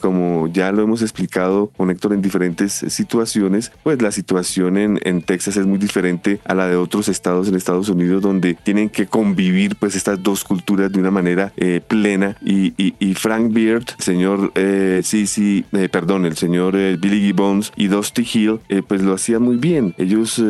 como 0.00 0.48
ya 0.48 0.72
lo 0.72 0.82
hemos 0.82 1.02
explicado 1.02 1.68
con 1.76 1.90
Héctor 1.90 2.12
en 2.12 2.22
diferentes 2.22 2.72
situaciones, 2.88 3.72
pues 3.82 4.00
la 4.02 4.12
situación 4.12 4.76
en, 4.76 5.00
en, 5.04 5.22
Texas 5.22 5.56
es 5.56 5.66
muy 5.66 5.78
diferente 5.78 6.40
a 6.44 6.54
la 6.54 6.68
de 6.68 6.76
otros 6.76 7.08
estados 7.08 7.48
en 7.48 7.54
Estados 7.54 7.88
Unidos 7.88 8.22
donde 8.22 8.54
tienen 8.54 8.88
que 8.88 9.06
convivir 9.06 9.76
pues 9.76 9.94
estas 10.02 10.20
dos 10.22 10.42
culturas 10.42 10.90
de 10.90 10.98
una 10.98 11.12
manera 11.12 11.52
eh, 11.56 11.80
plena 11.86 12.36
y, 12.44 12.74
y, 12.76 13.14
Frank 13.14 13.52
Beard, 13.52 13.84
el 13.98 14.04
señor 14.04 14.50
eh, 14.56 15.00
sí, 15.04 15.64
eh, 15.72 15.88
perdón, 15.88 16.26
el 16.26 16.36
señor 16.36 16.74
eh, 16.74 16.96
Billy 17.00 17.20
Gibbons 17.20 17.72
y 17.76 17.86
Dusty 17.86 18.26
Hill 18.32 18.58
pues 18.88 19.02
lo 19.02 19.14
hacían 19.14 19.42
muy 19.42 19.56
bien. 19.56 19.94
Ellos 19.98 20.42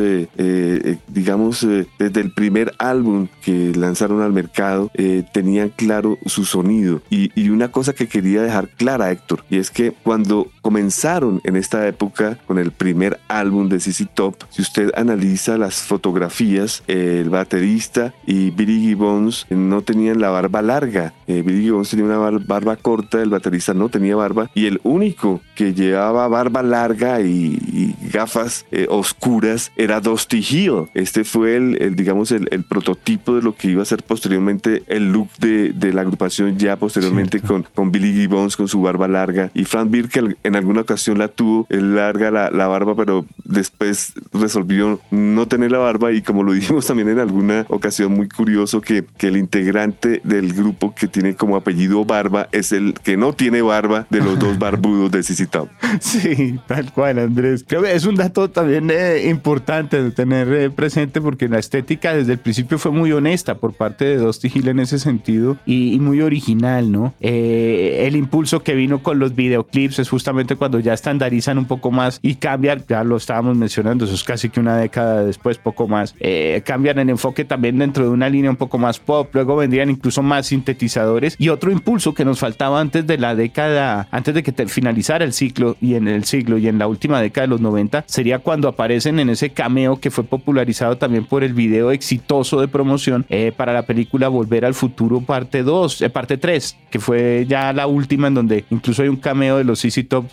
digamos 1.07 1.67
desde 1.99 2.21
el 2.21 2.31
primer 2.31 2.73
álbum 2.79 3.27
que 3.43 3.73
lanzaron 3.75 4.21
al 4.21 4.33
mercado 4.33 4.89
tenían 5.33 5.69
claro 5.69 6.17
su 6.25 6.45
sonido 6.45 7.01
y, 7.09 7.31
y 7.39 7.49
una 7.49 7.69
cosa 7.69 7.93
que 7.93 8.07
quería 8.07 8.41
dejar 8.41 8.69
clara 8.69 9.11
Héctor 9.11 9.43
y 9.49 9.57
es 9.57 9.69
que 9.69 9.91
cuando 9.91 10.47
comenzaron 10.63 11.41
en 11.43 11.57
esta 11.57 11.85
época 11.87 12.39
con 12.47 12.57
el 12.57 12.71
primer 12.71 13.19
álbum 13.27 13.67
de 13.69 13.79
CC 13.79 14.05
Top. 14.05 14.35
Si 14.49 14.61
usted 14.61 14.91
analiza 14.95 15.57
las 15.57 15.75
fotografías, 15.81 16.83
el 16.87 17.29
baterista 17.29 18.13
y 18.25 18.49
Billy 18.51 18.79
Gibbons 18.79 19.42
no 19.49 19.81
tenían 19.81 20.19
la 20.19 20.29
barba 20.29 20.61
larga. 20.61 21.13
Eh, 21.27 21.41
Billy 21.45 21.63
Gibbons 21.63 21.89
tenía 21.89 22.05
una 22.05 22.17
barba 22.17 22.75
corta, 22.75 23.21
el 23.21 23.29
baterista 23.29 23.73
no 23.73 23.89
tenía 23.89 24.15
barba 24.15 24.49
y 24.53 24.65
el 24.65 24.79
único 24.83 25.41
que 25.55 25.73
llevaba 25.73 26.27
barba 26.27 26.63
larga 26.63 27.21
y, 27.21 27.95
gafas 28.11 28.65
eh, 28.71 28.87
oscuras 28.89 29.71
era 29.75 29.99
Dusty 29.99 30.45
Hill. 30.47 30.89
Este 30.93 31.23
fue 31.23 31.55
el, 31.55 31.95
digamos, 31.95 32.31
el, 32.31 32.47
prototipo 32.63 33.35
de 33.35 33.41
lo 33.41 33.55
que 33.55 33.69
iba 33.69 33.81
a 33.81 33.85
ser 33.85 34.03
posteriormente 34.03 34.83
el 34.87 35.11
look 35.11 35.29
de, 35.39 35.93
la 35.93 36.01
agrupación 36.01 36.57
ya 36.57 36.75
posteriormente 36.77 37.39
con, 37.39 37.65
con 37.75 37.91
Billy 37.91 38.13
Gibbons 38.13 38.57
con 38.57 38.67
su 38.67 38.81
barba 38.81 39.07
larga 39.07 39.51
y 39.53 39.65
Frank 39.65 39.91
Birkel 39.91 40.37
en 40.43 40.55
alguna 40.55 40.81
ocasión 40.81 41.17
la 41.17 41.27
tuvo 41.27 41.67
larga 41.69 42.31
la, 42.31 42.49
la, 42.49 42.67
barba, 42.67 42.95
pero 42.95 43.25
después 43.43 44.13
resolvió 44.31 44.99
no 45.11 45.47
tener 45.47 45.71
la 45.71 45.77
barba 45.79 46.11
y 46.11 46.21
como 46.21 46.43
lo 46.43 46.53
dijimos 46.53 46.87
también 46.87 47.09
en 47.09 47.19
alguna 47.19 47.65
ocasión 47.69 48.13
muy 48.13 48.29
curioso 48.29 48.81
que, 48.81 49.05
que 49.17 49.31
el 49.33 49.39
integrante 49.39 50.21
del 50.23 50.53
grupo 50.53 50.93
que 50.93 51.07
tiene 51.07 51.35
como 51.35 51.55
apellido 51.55 52.05
Barba 52.05 52.47
es 52.51 52.71
el 52.71 52.93
que 52.93 53.17
no 53.17 53.33
tiene 53.33 53.61
barba 53.61 54.05
de 54.09 54.19
los 54.19 54.39
dos 54.39 54.57
barbudos 54.59 55.11
de 55.11 55.23
CC 55.23 55.47
Top. 55.47 55.69
Sí, 55.99 56.59
tal 56.67 56.91
cual 56.91 57.19
Andrés. 57.19 57.65
Creo 57.67 57.83
que 57.83 57.93
es 57.93 58.05
un 58.05 58.15
dato 58.15 58.49
también 58.49 58.89
eh, 58.91 59.27
importante 59.29 60.01
de 60.01 60.11
tener 60.11 60.51
eh, 60.53 60.69
presente 60.69 61.21
porque 61.21 61.47
la 61.47 61.59
estética 61.59 62.13
desde 62.13 62.33
el 62.33 62.39
principio 62.39 62.77
fue 62.77 62.91
muy 62.91 63.11
honesta 63.11 63.55
por 63.55 63.73
parte 63.73 64.05
de 64.05 64.17
Dusty 64.17 64.51
Hill 64.53 64.67
en 64.67 64.79
ese 64.79 64.99
sentido 64.99 65.57
y, 65.65 65.99
muy 65.99 66.21
original, 66.21 66.91
¿no? 66.91 67.13
Eh, 67.21 68.03
el 68.07 68.15
impulso 68.15 68.61
que 68.61 68.75
vino 68.75 69.01
con 69.01 69.19
los 69.19 69.35
videoclips 69.35 69.99
es 69.99 70.09
justamente 70.09 70.55
cuando 70.55 70.79
ya 70.79 70.93
estandarizan 70.93 71.57
un 71.57 71.65
poco 71.65 71.91
más 71.91 72.19
y 72.21 72.35
cambian, 72.35 72.83
ya 72.87 73.03
lo 73.03 73.17
estábamos 73.17 73.57
mencionando, 73.57 74.05
eso 74.05 74.13
es 74.13 74.23
casi 74.23 74.49
que 74.49 74.59
una 74.59 74.77
década 74.77 75.23
después, 75.23 75.57
poco 75.57 75.87
más, 75.87 76.15
eh, 76.19 76.61
cambian 76.65 76.99
el 76.99 77.09
enfoque 77.09 77.45
también 77.45 77.77
dentro 77.77 78.03
de 78.03 78.09
una 78.09 78.29
línea 78.29 78.49
un 78.49 78.57
poco 78.57 78.77
más 78.77 78.99
pop, 78.99 79.22
luego 79.31 79.55
vendrían 79.55 79.89
incluso 79.89 80.21
más 80.21 80.47
sintetizadores 80.47 81.35
y 81.37 81.49
otro 81.49 81.71
impulso 81.71 82.13
que 82.13 82.25
nos 82.25 82.39
faltaba 82.39 82.79
antes 82.79 83.05
de 83.07 83.17
la 83.17 83.35
década, 83.35 84.07
antes 84.11 84.33
de 84.33 84.43
que 84.43 84.67
finalizara 84.67 85.25
el 85.25 85.33
ciclo 85.33 85.77
y 85.81 85.95
en 85.95 86.07
el 86.07 86.25
siglo 86.25 86.57
y 86.57 86.67
en 86.67 86.79
la 86.79 86.87
última 86.87 87.21
década 87.21 87.47
de 87.47 87.49
los 87.49 87.61
90, 87.61 88.03
sería 88.07 88.39
cuando 88.39 88.67
aparecen 88.67 89.19
en 89.19 89.29
ese 89.29 89.51
cameo 89.51 89.99
que 89.99 90.11
fue 90.11 90.23
popularizado 90.23 90.97
también 90.97 91.25
por 91.25 91.43
el 91.43 91.53
video 91.53 91.91
exitoso 91.91 92.59
de 92.61 92.67
promoción 92.67 93.25
eh, 93.29 93.51
para 93.55 93.73
la 93.73 93.83
película 93.83 94.27
Volver 94.27 94.65
al 94.65 94.73
Futuro 94.73 95.21
parte 95.21 95.63
2, 95.63 96.01
eh, 96.01 96.09
parte 96.09 96.37
3, 96.37 96.77
que 96.89 96.99
fue 96.99 97.45
ya 97.47 97.73
la 97.73 97.87
última 97.87 98.27
en 98.27 98.33
donde 98.33 98.65
incluso 98.69 99.03
hay 99.03 99.09
un 99.09 99.17
cameo 99.17 99.57
de 99.57 99.63
los 99.63 99.79
CC 99.79 100.03
Top 100.03 100.25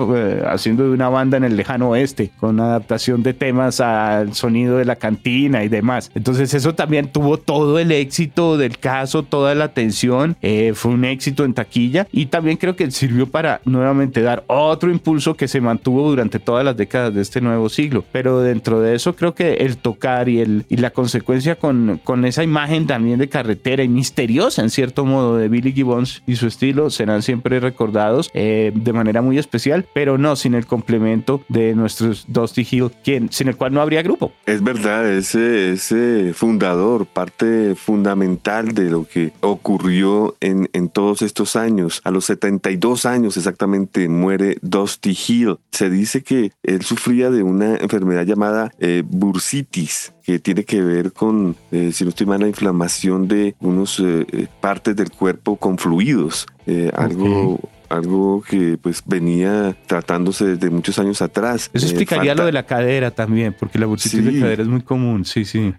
haciendo 0.47 0.85
de 0.85 0.91
una 0.91 1.09
banda 1.09 1.37
en 1.37 1.45
el 1.45 1.57
lejano 1.57 1.91
oeste, 1.91 2.31
con 2.39 2.61
adaptación 2.61 3.23
de 3.23 3.35
temas 3.35 3.81
al 3.81 4.35
sonido 4.35 4.79
de 4.79 4.85
la 4.85 4.97
cantina 4.97 5.65
y 5.65 5.69
demás. 5.69 6.11
Entonces 6.15 6.53
eso 6.55 6.75
también 6.75 7.11
tuvo 7.13 7.39
todo 7.39 7.79
el 7.79 7.93
éxito 7.93 8.57
del 8.57 8.79
caso, 8.81 9.23
toda 9.23 9.55
la 9.55 9.65
atención, 9.65 10.37
eh, 10.43 10.73
fue 10.75 10.93
un 10.93 11.05
éxito 11.05 11.45
en 11.45 11.55
taquilla 11.55 12.07
y 12.13 12.27
también 12.27 12.57
creo 12.57 12.77
que 12.77 12.91
sirvió 12.91 13.27
para 13.27 13.61
nuevamente 13.65 14.23
dar 14.23 14.45
otro 14.47 14.91
impulso 14.91 15.35
que 15.35 15.49
se 15.49 15.61
mantuvo 15.61 16.09
durante 16.09 16.39
todas 16.39 16.65
las 16.65 16.77
décadas 16.77 17.15
de 17.15 17.23
este 17.23 17.41
nuevo 17.41 17.69
siglo. 17.69 18.05
Pero 18.13 18.41
dentro 18.41 18.81
de 18.81 18.95
eso 18.95 19.15
creo 19.15 19.35
que 19.35 19.55
el 19.55 19.77
tocar 19.77 20.29
y, 20.29 20.41
el, 20.41 20.65
y 20.69 20.79
la 20.79 20.91
consecuencia 20.91 21.57
con, 21.57 22.01
con 22.03 22.25
esa 22.25 22.43
imagen 22.43 22.87
también 22.87 23.19
de 23.19 23.29
carretera 23.29 23.83
y 23.85 23.89
misteriosa 23.89 24.63
en 24.63 24.71
cierto 24.71 25.05
modo 25.05 25.37
de 25.37 25.49
Billy 25.49 25.73
Gibbons 25.73 26.23
y 26.27 26.37
su 26.37 26.47
estilo 26.47 26.91
serán 26.91 27.23
siempre 27.23 27.61
recordados 27.61 28.31
eh, 28.35 28.73
de 28.75 28.93
manera 28.93 29.23
muy 29.23 29.39
especial, 29.39 29.87
pero 29.95 30.19
no 30.19 30.37
sin 30.37 30.55
el 30.55 30.67
complemento 30.67 31.43
de 31.49 31.75
nuestros 31.75 32.25
Dusty 32.29 32.67
Hill, 32.69 32.91
quien, 33.05 33.31
sin 33.31 33.49
el 33.49 33.57
cual 33.57 33.73
no 33.73 33.81
habría 33.81 34.03
grupo. 34.03 34.33
Es 34.47 34.63
verdad, 34.63 35.11
ese, 35.11 35.73
ese 35.73 36.33
fundador, 36.35 37.07
parte 37.07 37.75
fundamental 37.75 38.70
de 38.73 38.91
lo 38.91 39.07
que 39.07 39.33
ocurrió 39.41 40.37
en, 40.41 40.69
en 40.73 40.89
todos 40.89 41.23
estos 41.23 41.57
años. 41.57 42.01
A 42.05 42.11
los 42.11 42.25
72 42.27 43.07
años 43.07 43.37
exactamente 43.37 44.09
muere 44.09 44.59
Dusty 44.63 45.17
Hill. 45.27 45.59
Se 45.71 45.91
dice 45.91 46.23
que 46.23 46.53
él 46.63 46.83
sufría 46.83 47.31
de 47.31 47.43
una 47.43 47.77
enfermedad 47.77 48.25
llamada 48.25 48.73
eh, 48.79 49.03
bursitis, 49.07 50.13
que 50.23 50.39
tiene 50.39 50.65
que 50.65 50.83
ver 50.83 51.13
con, 51.13 51.57
eh, 51.71 51.93
si 51.93 52.05
no 52.05 52.11
estoy 52.11 52.27
mal, 52.27 52.41
la 52.41 52.49
inflamación 52.49 53.29
de 53.29 53.55
unos 53.61 54.01
eh, 54.01 54.49
partes 54.61 54.97
del 54.97 55.11
cuerpo 55.11 55.57
con 55.57 55.79
fluidos. 55.79 56.47
Algo 56.95 57.59
algo 57.91 58.43
que 58.43 58.79
pues 58.81 59.03
venía 59.05 59.77
tratándose 59.87 60.47
desde 60.47 60.71
muchos 60.71 60.99
años 60.99 61.21
atrás. 61.21 61.71
Eso 61.75 61.87
eh, 61.87 61.91
explicaría 61.91 62.35
lo 62.35 62.47
de 62.47 62.53
la 62.53 62.65
cadera 62.65 63.11
también, 63.11 63.55
porque 63.59 63.79
la 63.79 63.87
bursitis 63.87 64.25
de 64.25 64.41
cadera 64.41 64.63
es 64.63 64.69
muy 64.69 64.83
común, 64.83 65.25
sí, 65.25 65.45
sí. 65.45 65.75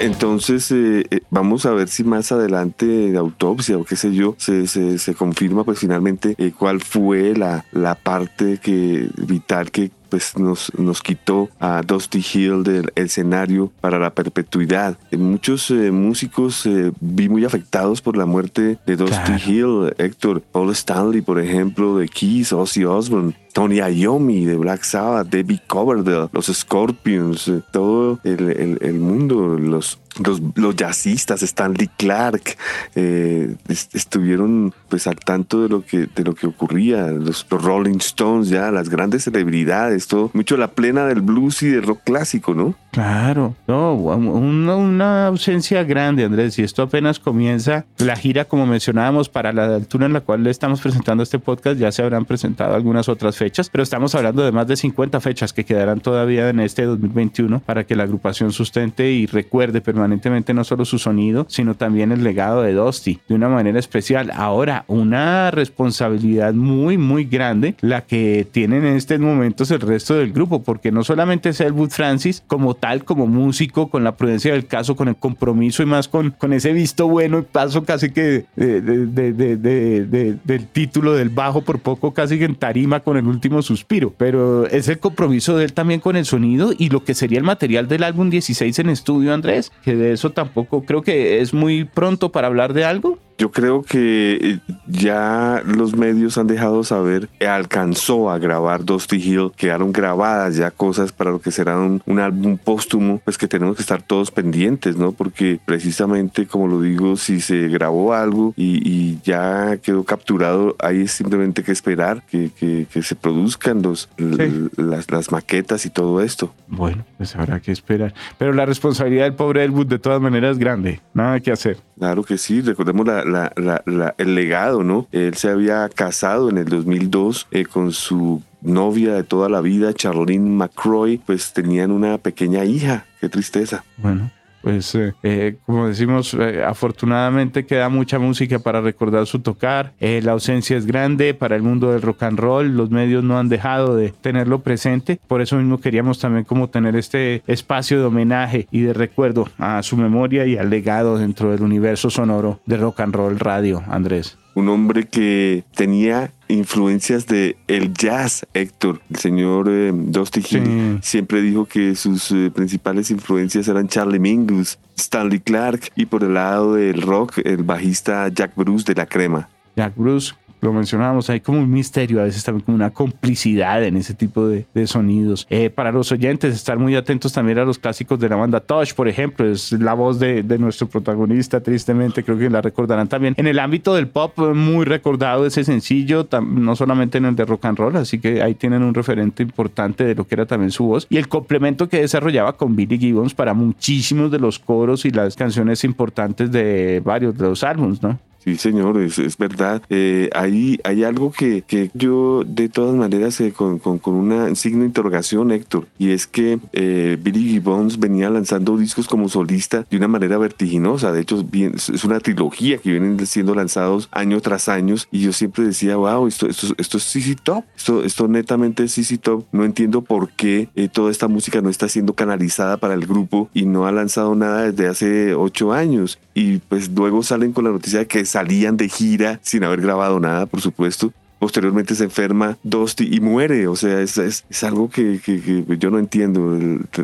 Entonces, 0.00 0.70
eh, 0.70 1.04
eh, 1.10 1.20
vamos 1.28 1.66
a 1.66 1.72
ver 1.72 1.88
si 1.88 2.04
más 2.04 2.32
adelante 2.32 2.86
de 2.86 3.18
autopsia 3.18 3.76
o 3.76 3.84
qué 3.84 3.96
sé 3.96 4.14
yo, 4.14 4.34
se, 4.38 4.66
se, 4.66 4.98
se 4.98 5.14
confirma 5.14 5.62
pues 5.62 5.78
finalmente 5.78 6.34
eh, 6.38 6.52
cuál 6.58 6.80
fue 6.80 7.34
la, 7.36 7.66
la 7.72 7.94
parte 7.94 8.58
que, 8.58 9.10
vital 9.18 9.70
que 9.70 9.90
pues 10.10 10.36
nos, 10.36 10.72
nos 10.78 11.02
quitó 11.02 11.48
a 11.60 11.82
Dusty 11.82 12.24
Hill 12.34 12.62
del 12.64 12.92
escenario 12.96 13.72
para 13.80 13.98
la 13.98 14.10
perpetuidad. 14.10 14.98
Muchos 15.12 15.70
eh, 15.70 15.90
músicos 15.90 16.66
eh, 16.66 16.92
vi 17.00 17.28
muy 17.28 17.44
afectados 17.44 18.02
por 18.02 18.16
la 18.16 18.26
muerte 18.26 18.78
de 18.84 18.96
Dusty 18.96 19.32
Hill, 19.46 19.94
Héctor, 19.98 20.42
Paul 20.42 20.70
Stanley, 20.70 21.22
por 21.22 21.40
ejemplo, 21.40 21.96
de 21.96 22.08
Keys, 22.08 22.52
Ozzy 22.52 22.84
Osbourne, 22.84 23.34
Tony 23.52 23.80
Iommi 23.80 24.44
de 24.44 24.56
Black 24.56 24.84
Sabbath, 24.84 25.28
David 25.28 25.60
Coverdale, 25.66 26.28
los 26.32 26.46
Scorpions, 26.46 27.48
eh, 27.48 27.62
todo 27.70 28.18
el, 28.24 28.78
el, 28.80 28.94
mundo, 28.94 29.58
los, 29.58 29.98
los, 30.24 30.40
los, 30.54 30.76
jazzistas, 30.76 31.42
Stanley 31.42 31.88
Clark, 31.96 32.56
eh, 32.94 33.56
estuvieron 33.92 34.74
pues 34.88 35.06
al 35.06 35.16
tanto 35.16 35.62
de 35.62 35.68
lo 35.68 35.84
que, 35.84 36.06
de 36.06 36.24
lo 36.24 36.34
que 36.34 36.46
ocurría, 36.46 37.08
los, 37.08 37.46
Rolling 37.48 37.98
Stones, 37.98 38.48
ya 38.48 38.70
las 38.70 38.88
grandes 38.88 39.24
celebridades, 39.24 40.06
todo, 40.06 40.30
mucho 40.32 40.56
la 40.56 40.68
plena 40.68 41.06
del 41.06 41.20
blues 41.20 41.62
y 41.62 41.68
del 41.68 41.82
rock 41.82 42.00
clásico, 42.04 42.54
¿no? 42.54 42.74
Claro, 42.90 43.54
no, 43.68 43.94
una, 43.94 44.74
una 44.74 45.26
ausencia 45.26 45.84
grande, 45.84 46.24
Andrés, 46.24 46.58
y 46.58 46.62
esto 46.62 46.82
apenas 46.82 47.20
comienza 47.20 47.86
la 47.98 48.16
gira, 48.16 48.46
como 48.46 48.66
mencionábamos, 48.66 49.28
para 49.28 49.52
la 49.52 49.76
altura 49.76 50.06
en 50.06 50.12
la 50.12 50.22
cual 50.22 50.42
le 50.42 50.50
estamos 50.50 50.80
presentando 50.80 51.22
este 51.22 51.38
podcast, 51.38 51.78
ya 51.78 51.92
se 51.92 52.02
habrán 52.02 52.24
presentado 52.24 52.74
algunas 52.74 53.08
otras 53.08 53.36
fechas, 53.36 53.70
pero 53.70 53.84
estamos 53.84 54.16
hablando 54.16 54.42
de 54.44 54.50
más 54.50 54.66
de 54.66 54.76
50 54.76 55.20
fechas 55.20 55.52
que 55.52 55.64
quedarán 55.64 56.00
todavía 56.00 56.48
en 56.48 56.58
este 56.58 56.84
2021 56.84 57.60
para 57.60 57.84
que 57.84 57.94
la 57.94 58.02
agrupación 58.02 58.50
sustente 58.52 59.12
y 59.12 59.26
recuerde 59.26 59.80
permanentemente 59.80 60.52
no 60.52 60.64
solo 60.64 60.84
su 60.84 60.98
sonido, 60.98 61.46
sino 61.48 61.76
también 61.76 62.10
el 62.10 62.24
legado 62.24 62.62
de 62.62 62.72
Dusty 62.72 63.20
de 63.28 63.34
una 63.36 63.48
manera 63.48 63.78
especial. 63.78 64.32
Ahora, 64.34 64.84
una 64.88 65.52
responsabilidad 65.52 66.54
muy, 66.54 66.98
muy 66.98 67.24
grande 67.24 67.76
la 67.82 68.00
que 68.00 68.48
tienen 68.50 68.84
en 68.84 68.96
estos 68.96 69.20
momentos 69.20 69.70
el 69.70 69.80
resto 69.80 70.14
del 70.14 70.32
grupo, 70.32 70.64
porque 70.64 70.90
no 70.90 71.04
solamente 71.04 71.50
es 71.50 71.60
Elwood 71.60 71.90
Francis 71.90 72.42
como 72.48 72.79
tal, 72.80 73.04
como 73.04 73.26
músico, 73.26 73.88
con 73.88 74.02
la 74.02 74.16
prudencia 74.16 74.52
del 74.52 74.66
caso, 74.66 74.96
con 74.96 75.08
el 75.08 75.16
compromiso 75.16 75.82
y 75.82 75.86
más 75.86 76.08
con, 76.08 76.30
con 76.30 76.52
ese 76.52 76.72
visto 76.72 77.06
bueno 77.06 77.38
y 77.38 77.42
paso 77.42 77.84
casi 77.84 78.10
que 78.10 78.46
de, 78.56 78.80
de, 78.80 80.36
del 80.44 80.66
título 80.66 81.14
del 81.14 81.28
bajo 81.28 81.62
por 81.62 81.78
poco 81.78 82.12
casi 82.12 82.38
que 82.38 82.44
en 82.44 82.56
tarima 82.56 83.00
con 83.00 83.16
el 83.16 83.26
último 83.26 83.62
suspiro, 83.62 84.12
pero 84.16 84.66
es 84.66 84.88
el 84.88 84.98
compromiso 84.98 85.56
de 85.56 85.64
él 85.64 85.72
también 85.72 86.00
con 86.00 86.16
el 86.16 86.24
sonido 86.24 86.72
y 86.76 86.88
lo 86.88 87.04
que 87.04 87.14
sería 87.14 87.38
el 87.38 87.44
material 87.44 87.88
del 87.88 88.02
álbum 88.02 88.30
16 88.30 88.78
en 88.78 88.90
estudio, 88.90 89.34
Andrés, 89.34 89.72
que 89.84 89.94
de 89.94 90.12
eso 90.12 90.30
tampoco 90.30 90.82
creo 90.84 91.02
que 91.02 91.40
es 91.40 91.54
muy 91.54 91.84
pronto 91.84 92.32
para 92.32 92.46
hablar 92.46 92.72
de 92.72 92.84
algo. 92.84 93.18
Yo 93.40 93.50
creo 93.50 93.82
que 93.82 94.34
eh, 94.34 94.58
ya 94.86 95.62
los 95.64 95.96
medios 95.96 96.36
han 96.36 96.46
dejado 96.46 96.84
saber 96.84 97.30
que 97.38 97.48
alcanzó 97.48 98.30
a 98.30 98.38
grabar 98.38 98.84
Dusty 98.84 99.16
Hill, 99.16 99.52
quedaron 99.56 99.92
grabadas 99.92 100.56
ya 100.56 100.70
cosas 100.70 101.10
para 101.10 101.30
lo 101.30 101.40
que 101.40 101.50
será 101.50 101.78
un, 101.78 102.20
álbum 102.20 102.58
póstumo, 102.58 103.18
pues 103.24 103.38
que 103.38 103.48
tenemos 103.48 103.76
que 103.76 103.80
estar 103.80 104.02
todos 104.02 104.30
pendientes, 104.30 104.98
¿no? 104.98 105.12
Porque 105.12 105.58
precisamente, 105.64 106.46
como 106.46 106.68
lo 106.68 106.82
digo, 106.82 107.16
si 107.16 107.40
se 107.40 107.68
grabó 107.68 108.12
algo 108.12 108.52
y, 108.58 109.18
ya 109.22 109.78
quedó 109.78 110.04
capturado, 110.04 110.76
hay 110.78 111.08
simplemente 111.08 111.62
que 111.62 111.72
esperar 111.72 112.22
que, 112.26 112.50
que, 112.50 113.02
se 113.02 113.14
produzcan 113.16 113.80
los, 113.80 114.10
las, 114.18 115.10
las 115.10 115.32
maquetas 115.32 115.86
y 115.86 115.90
todo 115.90 116.20
esto. 116.20 116.52
Bueno, 116.68 117.06
pues 117.16 117.34
habrá 117.36 117.60
que 117.60 117.72
esperar. 117.72 118.12
Pero 118.36 118.52
la 118.52 118.66
responsabilidad 118.66 119.24
del 119.24 119.34
pobre 119.34 119.64
Elwood 119.64 119.86
de 119.86 119.98
todas 119.98 120.20
maneras 120.20 120.52
es 120.52 120.58
grande, 120.58 121.00
nada 121.14 121.40
que 121.40 121.52
hacer. 121.52 121.78
Claro 122.00 122.22
que 122.22 122.38
sí, 122.38 122.62
recordemos 122.62 123.06
la, 123.06 123.24
la, 123.30 124.14
el 124.18 124.34
legado, 124.34 124.82
¿no? 124.82 125.06
Él 125.12 125.34
se 125.34 125.48
había 125.48 125.88
casado 125.88 126.50
en 126.50 126.58
el 126.58 126.66
2002 126.66 127.48
eh, 127.50 127.64
con 127.64 127.92
su 127.92 128.42
novia 128.62 129.14
de 129.14 129.24
toda 129.24 129.48
la 129.48 129.60
vida, 129.60 129.94
Charlene 129.94 130.50
McCroy, 130.50 131.18
pues 131.18 131.52
tenían 131.52 131.90
una 131.90 132.18
pequeña 132.18 132.64
hija. 132.64 133.06
Qué 133.20 133.28
tristeza. 133.28 133.84
Bueno, 133.96 134.30
pues 134.62 134.94
eh, 134.94 135.14
eh, 135.22 135.56
como 135.64 135.88
decimos, 135.88 136.34
eh, 136.34 136.62
afortunadamente 136.64 137.64
queda 137.66 137.88
mucha 137.88 138.18
música 138.18 138.58
para 138.58 138.80
recordar 138.80 139.26
su 139.26 139.40
tocar. 139.40 139.92
la 140.00 140.32
ausencia 140.32 140.76
es 140.76 140.86
grande 140.86 141.34
para 141.34 141.56
el 141.56 141.62
mundo 141.62 141.92
del 141.92 142.02
rock 142.02 142.24
and 142.24 142.38
roll. 142.38 142.76
Los 142.76 142.90
medios 142.90 143.24
no 143.24 143.38
han 143.38 143.48
dejado 143.48 143.96
de 143.96 144.10
tenerlo 144.10 144.60
presente. 144.60 145.20
Por 145.26 145.40
eso 145.40 145.56
mismo 145.56 145.80
queríamos 145.80 146.18
también 146.18 146.44
como 146.44 146.68
tener 146.68 146.96
este 146.96 147.42
espacio 147.46 147.98
de 147.98 148.06
homenaje 148.06 148.66
y 148.70 148.82
de 148.82 148.92
recuerdo 148.92 149.48
a 149.58 149.82
su 149.82 149.96
memoria 149.96 150.46
y 150.46 150.56
al 150.56 150.70
legado 150.70 151.18
dentro 151.18 151.50
del 151.50 151.62
universo 151.62 152.10
sonoro 152.10 152.60
de 152.66 152.76
rock 152.76 153.00
and 153.00 153.14
roll 153.14 153.38
radio, 153.38 153.82
Andrés 153.88 154.39
un 154.54 154.68
hombre 154.68 155.06
que 155.06 155.64
tenía 155.74 156.32
influencias 156.48 157.26
de 157.26 157.56
el 157.68 157.92
jazz, 157.94 158.46
Héctor. 158.54 159.00
El 159.10 159.16
señor 159.16 159.68
eh, 159.68 159.92
Dusty 159.94 160.42
Hill 160.48 160.98
siempre 161.02 161.42
dijo 161.42 161.66
que 161.66 161.94
sus 161.94 162.30
eh, 162.32 162.50
principales 162.54 163.10
influencias 163.10 163.68
eran 163.68 163.88
Charlie 163.88 164.18
Mingus, 164.18 164.78
Stanley 164.96 165.40
Clark 165.40 165.92
y 165.96 166.06
por 166.06 166.24
el 166.24 166.34
lado 166.34 166.74
del 166.74 167.00
rock, 167.02 167.38
el 167.44 167.62
bajista 167.62 168.28
Jack 168.28 168.52
Bruce 168.56 168.84
de 168.84 168.94
La 168.94 169.06
Crema. 169.06 169.48
Jack 169.76 169.94
Bruce, 169.96 170.34
lo 170.60 170.72
mencionábamos, 170.72 171.30
hay 171.30 171.40
como 171.40 171.58
un 171.58 171.70
misterio, 171.70 172.20
a 172.20 172.24
veces 172.24 172.44
también 172.44 172.64
como 172.64 172.74
una 172.74 172.90
complicidad 172.90 173.82
en 173.84 173.96
ese 173.96 174.14
tipo 174.14 174.46
de, 174.48 174.66
sonidos. 174.86 175.46
Eh, 175.50 175.70
para 175.70 175.92
los 175.92 176.10
oyentes, 176.10 176.54
estar 176.54 176.78
muy 176.78 176.96
atentos 176.96 177.32
también 177.32 177.58
a 177.58 177.64
los 177.64 177.78
clásicos 177.78 178.18
de 178.18 178.28
la 178.28 178.36
banda 178.36 178.60
Touch, 178.60 178.94
por 178.94 179.08
ejemplo, 179.08 179.46
es 179.46 179.72
la 179.72 179.94
voz 179.94 180.18
de, 180.18 180.42
nuestro 180.58 180.88
protagonista, 180.88 181.60
tristemente, 181.60 182.22
creo 182.22 182.38
que 182.38 182.50
la 182.50 182.60
recordarán 182.60 183.08
también. 183.08 183.34
En 183.36 183.46
el 183.46 183.58
ámbito 183.58 183.94
del 183.94 184.08
pop, 184.08 184.38
muy 184.54 184.84
recordado 184.84 185.46
ese 185.46 185.64
sencillo, 185.64 186.26
no 186.42 186.76
solamente 186.76 187.18
en 187.18 187.26
el 187.26 187.36
de 187.36 187.44
rock 187.44 187.66
and 187.66 187.78
roll, 187.78 187.96
así 187.96 188.18
que 188.18 188.42
ahí 188.42 188.54
tienen 188.54 188.82
un 188.82 188.94
referente 188.94 189.42
importante 189.42 190.04
de 190.04 190.14
lo 190.14 190.26
que 190.26 190.34
era 190.34 190.46
también 190.46 190.70
su 190.70 190.84
voz 190.84 191.06
y 191.08 191.16
el 191.16 191.28
complemento 191.28 191.88
que 191.88 192.00
desarrollaba 192.00 192.56
con 192.56 192.76
Billy 192.76 192.98
Gibbons 192.98 193.34
para 193.34 193.54
muchísimos 193.54 194.30
de 194.30 194.38
los 194.38 194.58
coros 194.58 195.04
y 195.04 195.10
las 195.10 195.36
canciones 195.36 195.84
importantes 195.84 196.50
de 196.50 197.00
varios 197.04 197.36
de 197.36 197.48
los 197.48 197.64
álbumes, 197.64 198.02
¿no? 198.02 198.18
Sí, 198.42 198.56
señor, 198.56 198.98
es, 198.98 199.18
es 199.18 199.36
verdad. 199.36 199.82
Eh, 199.90 200.30
hay, 200.34 200.80
hay 200.84 201.04
algo 201.04 201.30
que, 201.30 201.62
que, 201.62 201.90
yo 201.92 202.42
de 202.46 202.70
todas 202.70 202.94
maneras 202.94 203.38
eh, 203.40 203.52
con, 203.52 203.78
con, 203.78 203.98
con 203.98 204.14
un 204.14 204.56
signo 204.56 204.80
de 204.80 204.86
interrogación, 204.86 205.50
Héctor, 205.50 205.86
y 205.98 206.10
es 206.10 206.26
que 206.26 206.58
eh, 206.72 207.18
Billy 207.20 207.50
Gibbons 207.50 207.98
venía 207.98 208.30
lanzando 208.30 208.78
discos 208.78 209.08
como 209.08 209.28
solista 209.28 209.86
de 209.90 209.96
una 209.98 210.08
manera 210.08 210.38
vertiginosa. 210.38 211.12
De 211.12 211.20
hecho, 211.20 211.44
es 211.52 212.04
una 212.04 212.20
trilogía 212.20 212.78
que 212.78 212.92
vienen 212.92 213.26
siendo 213.26 213.54
lanzados 213.54 214.08
año 214.10 214.40
tras 214.40 214.68
año 214.68 214.94
y 215.10 215.20
yo 215.20 215.32
siempre 215.32 215.64
decía, 215.64 215.96
wow, 215.96 216.26
esto, 216.26 216.46
esto, 216.46 216.68
esto 216.78 216.96
es 216.96 217.04
CC 217.04 217.36
Top, 217.42 217.64
esto, 217.76 218.02
esto 218.02 218.28
netamente 218.28 218.84
es 218.84 218.94
CC 218.94 219.18
Top. 219.18 219.44
No 219.52 219.64
entiendo 219.64 220.02
por 220.02 220.30
qué 220.30 220.68
eh, 220.76 220.88
toda 220.88 221.10
esta 221.10 221.28
música 221.28 221.60
no 221.60 221.68
está 221.68 221.88
siendo 221.88 222.14
canalizada 222.14 222.78
para 222.78 222.94
el 222.94 223.06
grupo 223.06 223.50
y 223.52 223.66
no 223.66 223.86
ha 223.86 223.92
lanzado 223.92 224.34
nada 224.34 224.70
desde 224.70 224.88
hace 224.88 225.34
ocho 225.34 225.72
años. 225.72 226.18
Y 226.40 226.56
pues 226.56 226.88
luego 226.88 227.22
salen 227.22 227.52
con 227.52 227.64
la 227.64 227.70
noticia 227.70 227.98
de 227.98 228.06
que 228.06 228.24
salían 228.24 228.78
de 228.78 228.88
gira 228.88 229.40
sin 229.42 229.62
haber 229.62 229.82
grabado 229.82 230.18
nada, 230.20 230.46
por 230.46 230.62
supuesto. 230.62 231.12
Posteriormente 231.38 231.94
se 231.94 232.04
enferma 232.04 232.56
Dusty 232.62 233.14
y 233.14 233.20
muere. 233.20 233.66
O 233.66 233.76
sea, 233.76 234.00
es, 234.00 234.16
es, 234.16 234.64
algo 234.64 234.88
que, 234.88 235.20
que 235.22 235.64
yo 235.76 235.90
no 235.90 235.98
entiendo. 235.98 236.58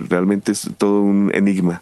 Realmente 0.09 0.53
es 0.53 0.71
todo 0.79 1.03
un 1.03 1.31
enigma. 1.35 1.79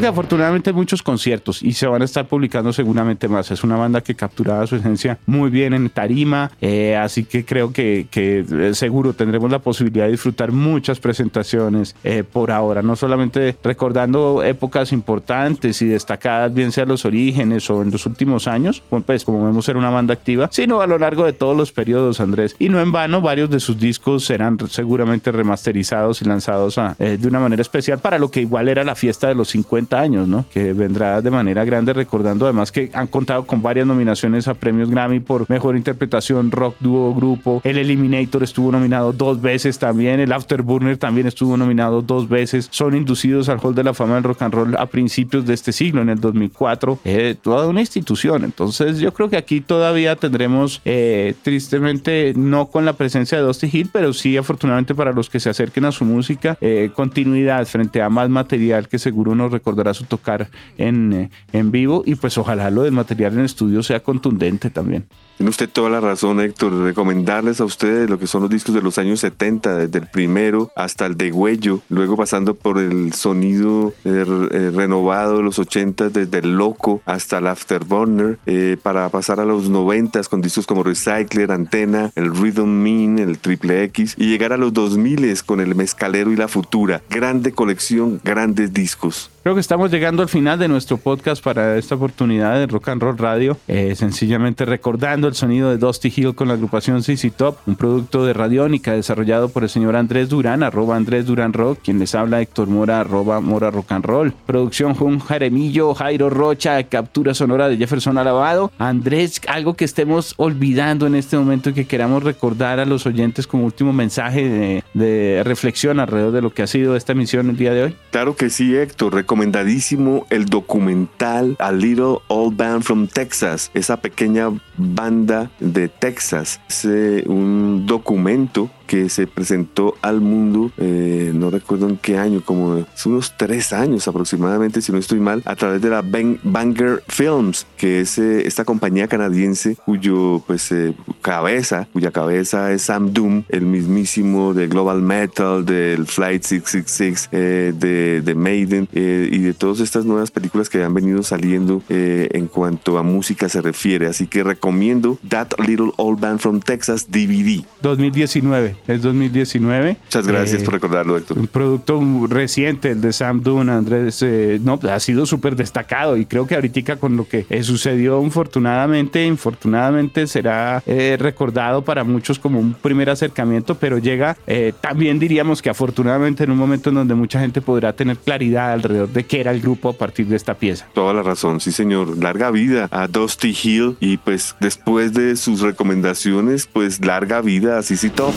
Que 0.00 0.06
afortunadamente 0.06 0.72
muchos 0.72 1.02
conciertos 1.02 1.62
y 1.62 1.72
se 1.72 1.86
van 1.86 2.02
a 2.02 2.04
estar 2.04 2.26
publicando 2.26 2.72
seguramente 2.72 3.28
más. 3.28 3.50
Es 3.50 3.62
una 3.62 3.76
banda 3.76 4.00
que 4.00 4.14
capturaba 4.14 4.66
su 4.66 4.76
esencia 4.76 5.18
muy 5.26 5.50
bien 5.50 5.74
en 5.74 5.90
tarima, 5.90 6.50
eh, 6.60 6.96
así 6.96 7.24
que 7.24 7.44
creo 7.44 7.72
que, 7.72 8.06
que 8.10 8.44
eh, 8.50 8.74
seguro 8.74 9.12
tendremos 9.12 9.50
la 9.50 9.58
posibilidad 9.58 10.06
de 10.06 10.12
disfrutar 10.12 10.52
muchas 10.52 11.00
presentaciones 11.00 11.94
eh, 12.02 12.24
por 12.24 12.50
ahora, 12.50 12.82
no 12.82 12.96
solamente 12.96 13.56
recordando 13.62 14.42
épocas 14.42 14.92
importantes 14.92 15.82
y 15.82 15.86
destacadas, 15.86 16.54
bien 16.54 16.72
sea 16.72 16.86
los 16.86 17.04
orígenes 17.04 17.68
o 17.70 17.82
en 17.82 17.90
los 17.90 18.06
últimos 18.06 18.48
años, 18.48 18.82
pues 19.04 19.24
como 19.24 19.44
vemos 19.44 19.64
ser 19.64 19.76
una 19.76 19.90
banda 19.90 20.14
activa, 20.14 20.48
sino 20.50 20.80
a 20.80 20.86
lo 20.86 20.98
largo 20.98 21.24
de 21.24 21.32
todos 21.32 21.56
los 21.56 21.72
periodos, 21.72 22.20
Andrés. 22.20 22.56
Y 22.58 22.68
no 22.68 22.80
en 22.80 22.92
vano, 22.92 23.20
varios 23.20 23.50
de 23.50 23.60
sus 23.60 23.78
discos 23.78 24.24
serán 24.24 24.58
seguramente 24.68 25.30
remasterizados 25.30 26.22
y 26.22 26.24
lanzados 26.24 26.80
de 26.98 27.28
una 27.28 27.40
manera 27.40 27.62
especial 27.62 27.98
para 27.98 28.18
lo 28.18 28.30
que 28.30 28.40
igual 28.40 28.68
era 28.68 28.84
la 28.84 28.94
fiesta 28.94 29.28
de 29.28 29.34
los 29.34 29.48
50 29.48 29.89
50 29.90 30.00
años, 30.00 30.28
¿no? 30.28 30.44
Que 30.52 30.72
vendrá 30.72 31.20
de 31.20 31.30
manera 31.30 31.64
grande 31.64 31.92
recordando 31.92 32.46
además 32.46 32.70
que 32.70 32.90
han 32.94 33.06
contado 33.08 33.46
con 33.46 33.60
varias 33.62 33.86
nominaciones 33.86 34.46
a 34.48 34.54
premios 34.54 34.88
Grammy 34.90 35.20
por 35.20 35.48
mejor 35.50 35.76
interpretación, 35.76 36.50
rock, 36.50 36.76
dúo, 36.80 37.14
grupo. 37.14 37.60
El 37.64 37.78
Eliminator 37.78 38.42
estuvo 38.42 38.70
nominado 38.70 39.12
dos 39.12 39.40
veces 39.40 39.78
también. 39.78 40.20
El 40.20 40.32
Afterburner 40.32 40.96
también 40.96 41.26
estuvo 41.26 41.56
nominado 41.56 42.02
dos 42.02 42.28
veces. 42.28 42.68
Son 42.70 42.94
inducidos 42.94 43.48
al 43.48 43.58
Hall 43.58 43.74
de 43.74 43.84
la 43.84 43.94
Fama 43.94 44.14
del 44.14 44.24
Rock 44.24 44.42
and 44.42 44.54
Roll 44.54 44.76
a 44.76 44.86
principios 44.86 45.46
de 45.46 45.54
este 45.54 45.72
siglo, 45.72 46.02
en 46.02 46.10
el 46.10 46.20
2004. 46.20 47.00
Eh, 47.04 47.34
toda 47.40 47.66
una 47.66 47.80
institución. 47.80 48.44
Entonces 48.44 48.98
yo 48.98 49.12
creo 49.12 49.28
que 49.28 49.36
aquí 49.36 49.60
todavía 49.60 50.16
tendremos, 50.16 50.80
eh, 50.84 51.34
tristemente, 51.42 52.32
no 52.36 52.66
con 52.66 52.84
la 52.84 52.92
presencia 52.92 53.38
de 53.38 53.44
Dusty 53.44 53.68
Hill, 53.72 53.90
pero 53.92 54.12
sí 54.12 54.36
afortunadamente 54.36 54.94
para 54.94 55.12
los 55.12 55.28
que 55.28 55.40
se 55.40 55.50
acerquen 55.50 55.84
a 55.84 55.92
su 55.92 56.04
música, 56.04 56.56
eh, 56.60 56.90
continuidad 56.94 57.66
frente 57.66 58.02
a 58.02 58.08
más 58.08 58.28
material 58.28 58.88
que 58.88 58.98
seguro 58.98 59.34
nos 59.34 59.50
recordará 59.50 59.79
su 59.94 60.04
tocar 60.04 60.48
en, 60.78 61.12
eh, 61.12 61.30
en 61.52 61.70
vivo 61.70 62.02
y 62.06 62.14
pues 62.14 62.36
ojalá 62.38 62.70
lo 62.70 62.82
del 62.82 62.92
material 62.92 63.34
en 63.34 63.44
estudio 63.44 63.82
sea 63.82 64.00
contundente 64.00 64.70
también. 64.70 65.06
Tiene 65.40 65.48
usted 65.48 65.70
toda 65.70 65.88
la 65.88 66.00
razón, 66.00 66.38
Héctor. 66.38 66.70
Recomendarles 66.82 67.62
a 67.62 67.64
ustedes 67.64 68.10
lo 68.10 68.18
que 68.18 68.26
son 68.26 68.42
los 68.42 68.50
discos 68.50 68.74
de 68.74 68.82
los 68.82 68.98
años 68.98 69.20
70, 69.20 69.74
desde 69.74 69.98
el 70.00 70.06
primero 70.06 70.70
hasta 70.76 71.06
el 71.06 71.16
de 71.16 71.32
Huello, 71.32 71.80
luego 71.88 72.14
pasando 72.14 72.52
por 72.52 72.78
el 72.78 73.14
sonido 73.14 73.94
eh, 74.04 74.26
eh, 74.50 74.70
renovado 74.74 75.38
de 75.38 75.42
los 75.42 75.58
80, 75.58 76.10
desde 76.10 76.40
el 76.40 76.58
Loco 76.58 77.00
hasta 77.06 77.38
el 77.38 77.46
Afterburner, 77.46 78.38
eh, 78.44 78.76
para 78.82 79.08
pasar 79.08 79.40
a 79.40 79.46
los 79.46 79.70
90 79.70 80.24
con 80.24 80.42
discos 80.42 80.66
como 80.66 80.82
Recycler, 80.82 81.52
Antena, 81.52 82.12
el 82.16 82.36
Rhythm 82.36 82.68
Mean, 82.68 83.18
el 83.18 83.38
Triple 83.38 83.84
X, 83.84 84.16
y 84.18 84.26
llegar 84.26 84.52
a 84.52 84.58
los 84.58 84.74
2000 84.74 85.42
con 85.46 85.60
el 85.60 85.74
Mezcalero 85.74 86.32
y 86.32 86.36
la 86.36 86.48
Futura. 86.48 87.00
Grande 87.08 87.52
colección, 87.52 88.20
grandes 88.22 88.74
discos. 88.74 89.30
Creo 89.42 89.54
que 89.54 89.62
estamos 89.62 89.90
llegando 89.90 90.22
al 90.22 90.28
final 90.28 90.58
de 90.58 90.68
nuestro 90.68 90.98
podcast 90.98 91.42
para 91.42 91.78
esta 91.78 91.94
oportunidad 91.94 92.58
de 92.58 92.66
Rock 92.66 92.88
and 92.88 93.02
Roll 93.02 93.16
Radio. 93.16 93.56
Sencillamente 93.94 94.66
recordando 94.66 95.29
el 95.30 95.36
sonido 95.36 95.70
de 95.70 95.78
Dusty 95.78 96.12
Hill 96.14 96.34
con 96.34 96.48
la 96.48 96.54
agrupación 96.54 97.02
CC 97.02 97.30
Top, 97.30 97.56
un 97.66 97.76
producto 97.76 98.26
de 98.26 98.32
Radiónica 98.32 98.92
desarrollado 98.92 99.48
por 99.48 99.62
el 99.62 99.68
señor 99.68 99.96
Andrés 99.96 100.28
Durán, 100.28 100.62
arroba 100.62 100.96
Andrés 100.96 101.24
Durán 101.26 101.52
Rock, 101.52 101.78
quien 101.84 101.98
les 101.98 102.14
habla 102.14 102.40
Héctor 102.40 102.68
Mora, 102.68 103.00
arroba 103.00 103.40
Mora 103.40 103.70
Rock 103.70 103.92
and 103.92 104.04
Roll. 104.04 104.32
Producción 104.46 104.94
Juan 104.94 105.20
Jaremillo, 105.20 105.94
Jairo 105.94 106.30
Rocha, 106.30 106.82
captura 106.84 107.32
sonora 107.32 107.68
de 107.68 107.76
Jefferson 107.76 108.18
Alabado. 108.18 108.72
Andrés, 108.78 109.40
algo 109.46 109.74
que 109.74 109.84
estemos 109.84 110.34
olvidando 110.36 111.06
en 111.06 111.14
este 111.14 111.38
momento 111.38 111.72
que 111.72 111.86
queramos 111.86 112.24
recordar 112.24 112.80
a 112.80 112.84
los 112.84 113.06
oyentes 113.06 113.46
como 113.46 113.64
último 113.64 113.92
mensaje 113.92 114.48
de, 114.48 114.84
de 114.94 115.42
reflexión 115.44 116.00
alrededor 116.00 116.32
de 116.32 116.42
lo 116.42 116.52
que 116.52 116.62
ha 116.62 116.66
sido 116.66 116.96
esta 116.96 117.12
emisión 117.12 117.50
el 117.50 117.56
día 117.56 117.72
de 117.72 117.84
hoy. 117.84 117.96
Claro 118.10 118.34
que 118.34 118.50
sí, 118.50 118.76
Héctor 118.76 119.14
recomendadísimo 119.14 120.26
el 120.30 120.46
documental 120.46 121.56
A 121.60 121.70
Little 121.70 122.18
Old 122.28 122.56
Band 122.56 122.82
from 122.82 123.06
Texas, 123.06 123.70
esa 123.74 123.98
pequeña 123.98 124.48
banda 124.76 125.19
de 125.26 125.88
Texas. 125.88 126.60
Es 126.68 126.84
un 127.26 127.84
documento 127.86 128.70
que 128.90 129.08
se 129.08 129.28
presentó 129.28 129.94
al 130.02 130.20
mundo, 130.20 130.72
eh, 130.76 131.30
no 131.32 131.48
recuerdo 131.48 131.88
en 131.88 131.96
qué 131.96 132.18
año, 132.18 132.42
como 132.44 132.84
unos 133.06 133.34
tres 133.36 133.72
años 133.72 134.08
aproximadamente, 134.08 134.82
si 134.82 134.90
no 134.90 134.98
estoy 134.98 135.20
mal, 135.20 135.42
a 135.44 135.54
través 135.54 135.80
de 135.80 135.90
la 135.90 136.02
Banger 136.02 137.00
Films, 137.06 137.68
que 137.76 138.00
es 138.00 138.18
eh, 138.18 138.48
esta 138.48 138.64
compañía 138.64 139.06
canadiense 139.06 139.76
cuyo 139.76 140.42
pues 140.44 140.74
cabeza, 141.22 141.86
cuya 141.92 142.10
cabeza 142.10 142.72
es 142.72 142.82
Sam 142.82 143.12
Doom, 143.12 143.44
el 143.48 143.62
mismísimo 143.62 144.54
de 144.54 144.66
Global 144.66 145.02
Metal, 145.02 145.64
del 145.64 146.06
Flight 146.06 146.42
666, 146.42 147.28
de, 147.30 148.22
de 148.22 148.34
Maiden 148.34 148.88
y 148.92 149.38
de 149.38 149.54
todas 149.54 149.78
estas 149.78 150.04
nuevas 150.04 150.32
películas 150.32 150.68
que 150.68 150.82
han 150.82 150.94
venido 150.94 151.22
saliendo 151.22 151.80
en 151.88 152.48
cuanto 152.48 152.98
a 152.98 153.04
música 153.04 153.48
se 153.48 153.60
refiere. 153.60 154.08
Así 154.08 154.26
que 154.26 154.42
recomiendo 154.42 155.16
That 155.28 155.60
Little 155.64 155.92
Old 155.96 156.18
Band 156.18 156.40
from 156.40 156.58
Texas 156.58 157.06
DVD. 157.08 157.64
2019 157.82 158.79
es 158.88 159.02
2019. 159.02 159.96
Muchas 160.02 160.26
gracias 160.26 160.62
Eh, 160.62 160.64
por 160.64 160.74
recordarlo, 160.74 161.16
Héctor. 161.16 161.38
Un 161.38 161.46
producto 161.46 162.00
reciente, 162.28 162.90
el 162.92 163.00
de 163.00 163.12
Sam 163.12 163.42
Dune, 163.42 163.70
Andrés, 163.70 164.22
eh, 164.22 164.58
no, 164.62 164.78
ha 164.90 165.00
sido 165.00 165.26
súper 165.26 165.56
destacado 165.56 166.16
y 166.16 166.26
creo 166.26 166.46
que 166.46 166.54
ahorita 166.54 166.80
con 166.96 167.16
lo 167.16 167.26
que 167.28 167.46
eh, 167.50 167.62
sucedió, 167.62 168.22
infortunadamente, 168.22 169.26
infortunadamente 169.26 170.26
será 170.26 170.82
eh, 170.86 171.16
recordado 171.18 171.82
para 171.82 172.04
muchos 172.04 172.38
como 172.38 172.58
un 172.58 172.74
primer 172.74 173.10
acercamiento, 173.10 173.74
pero 173.74 173.98
llega 173.98 174.36
eh, 174.46 174.72
también 174.80 175.18
diríamos 175.18 175.62
que 175.62 175.70
afortunadamente 175.70 176.44
en 176.44 176.50
un 176.50 176.58
momento 176.58 176.90
en 176.90 176.96
donde 176.96 177.14
mucha 177.14 177.40
gente 177.40 177.60
podrá 177.60 177.92
tener 177.92 178.16
claridad 178.16 178.72
alrededor 178.72 179.08
de 179.08 179.24
qué 179.24 179.40
era 179.40 179.50
el 179.50 179.60
grupo 179.60 179.90
a 179.90 179.92
partir 179.92 180.26
de 180.26 180.36
esta 180.36 180.54
pieza. 180.54 180.86
Toda 180.94 181.12
la 181.12 181.22
razón, 181.22 181.60
sí 181.60 181.72
señor. 181.72 182.16
Larga 182.18 182.50
vida 182.50 182.88
a 182.90 183.06
Dusty 183.06 183.56
Hill 183.62 183.96
y 184.00 184.16
pues 184.16 184.56
después 184.60 185.12
de 185.12 185.36
sus 185.36 185.60
recomendaciones, 185.60 186.66
pues 186.66 187.04
larga 187.04 187.40
vida 187.40 187.78
a 187.78 187.82
CC 187.82 188.10
Top. 188.10 188.32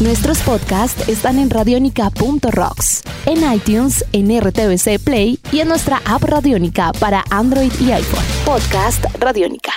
Nuestros 0.00 0.40
podcasts 0.40 1.08
están 1.08 1.38
en 1.38 1.48
radionica.rocks, 1.48 3.02
en 3.24 3.52
iTunes, 3.52 4.04
en 4.12 4.36
RTVC 4.40 4.98
Play 5.02 5.38
y 5.52 5.60
en 5.60 5.68
nuestra 5.68 6.02
app 6.04 6.24
Radionica 6.24 6.92
para 6.92 7.24
Android 7.30 7.72
y 7.80 7.92
iPhone. 7.92 8.24
Podcast 8.44 9.04
Radionica. 9.18 9.72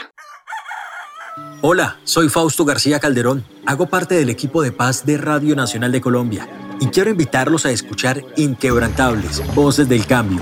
Hola, 1.61 1.97
soy 2.03 2.29
Fausto 2.29 2.65
García 2.65 2.99
Calderón. 2.99 3.43
Hago 3.65 3.87
parte 3.87 4.15
del 4.15 4.29
equipo 4.29 4.61
de 4.61 4.71
paz 4.71 5.05
de 5.05 5.17
Radio 5.17 5.55
Nacional 5.55 5.91
de 5.91 6.01
Colombia 6.01 6.47
y 6.79 6.87
quiero 6.87 7.09
invitarlos 7.09 7.65
a 7.65 7.71
escuchar 7.71 8.23
Inquebrantables, 8.35 9.41
Voces 9.55 9.87
del 9.87 10.05
Cambio, 10.05 10.41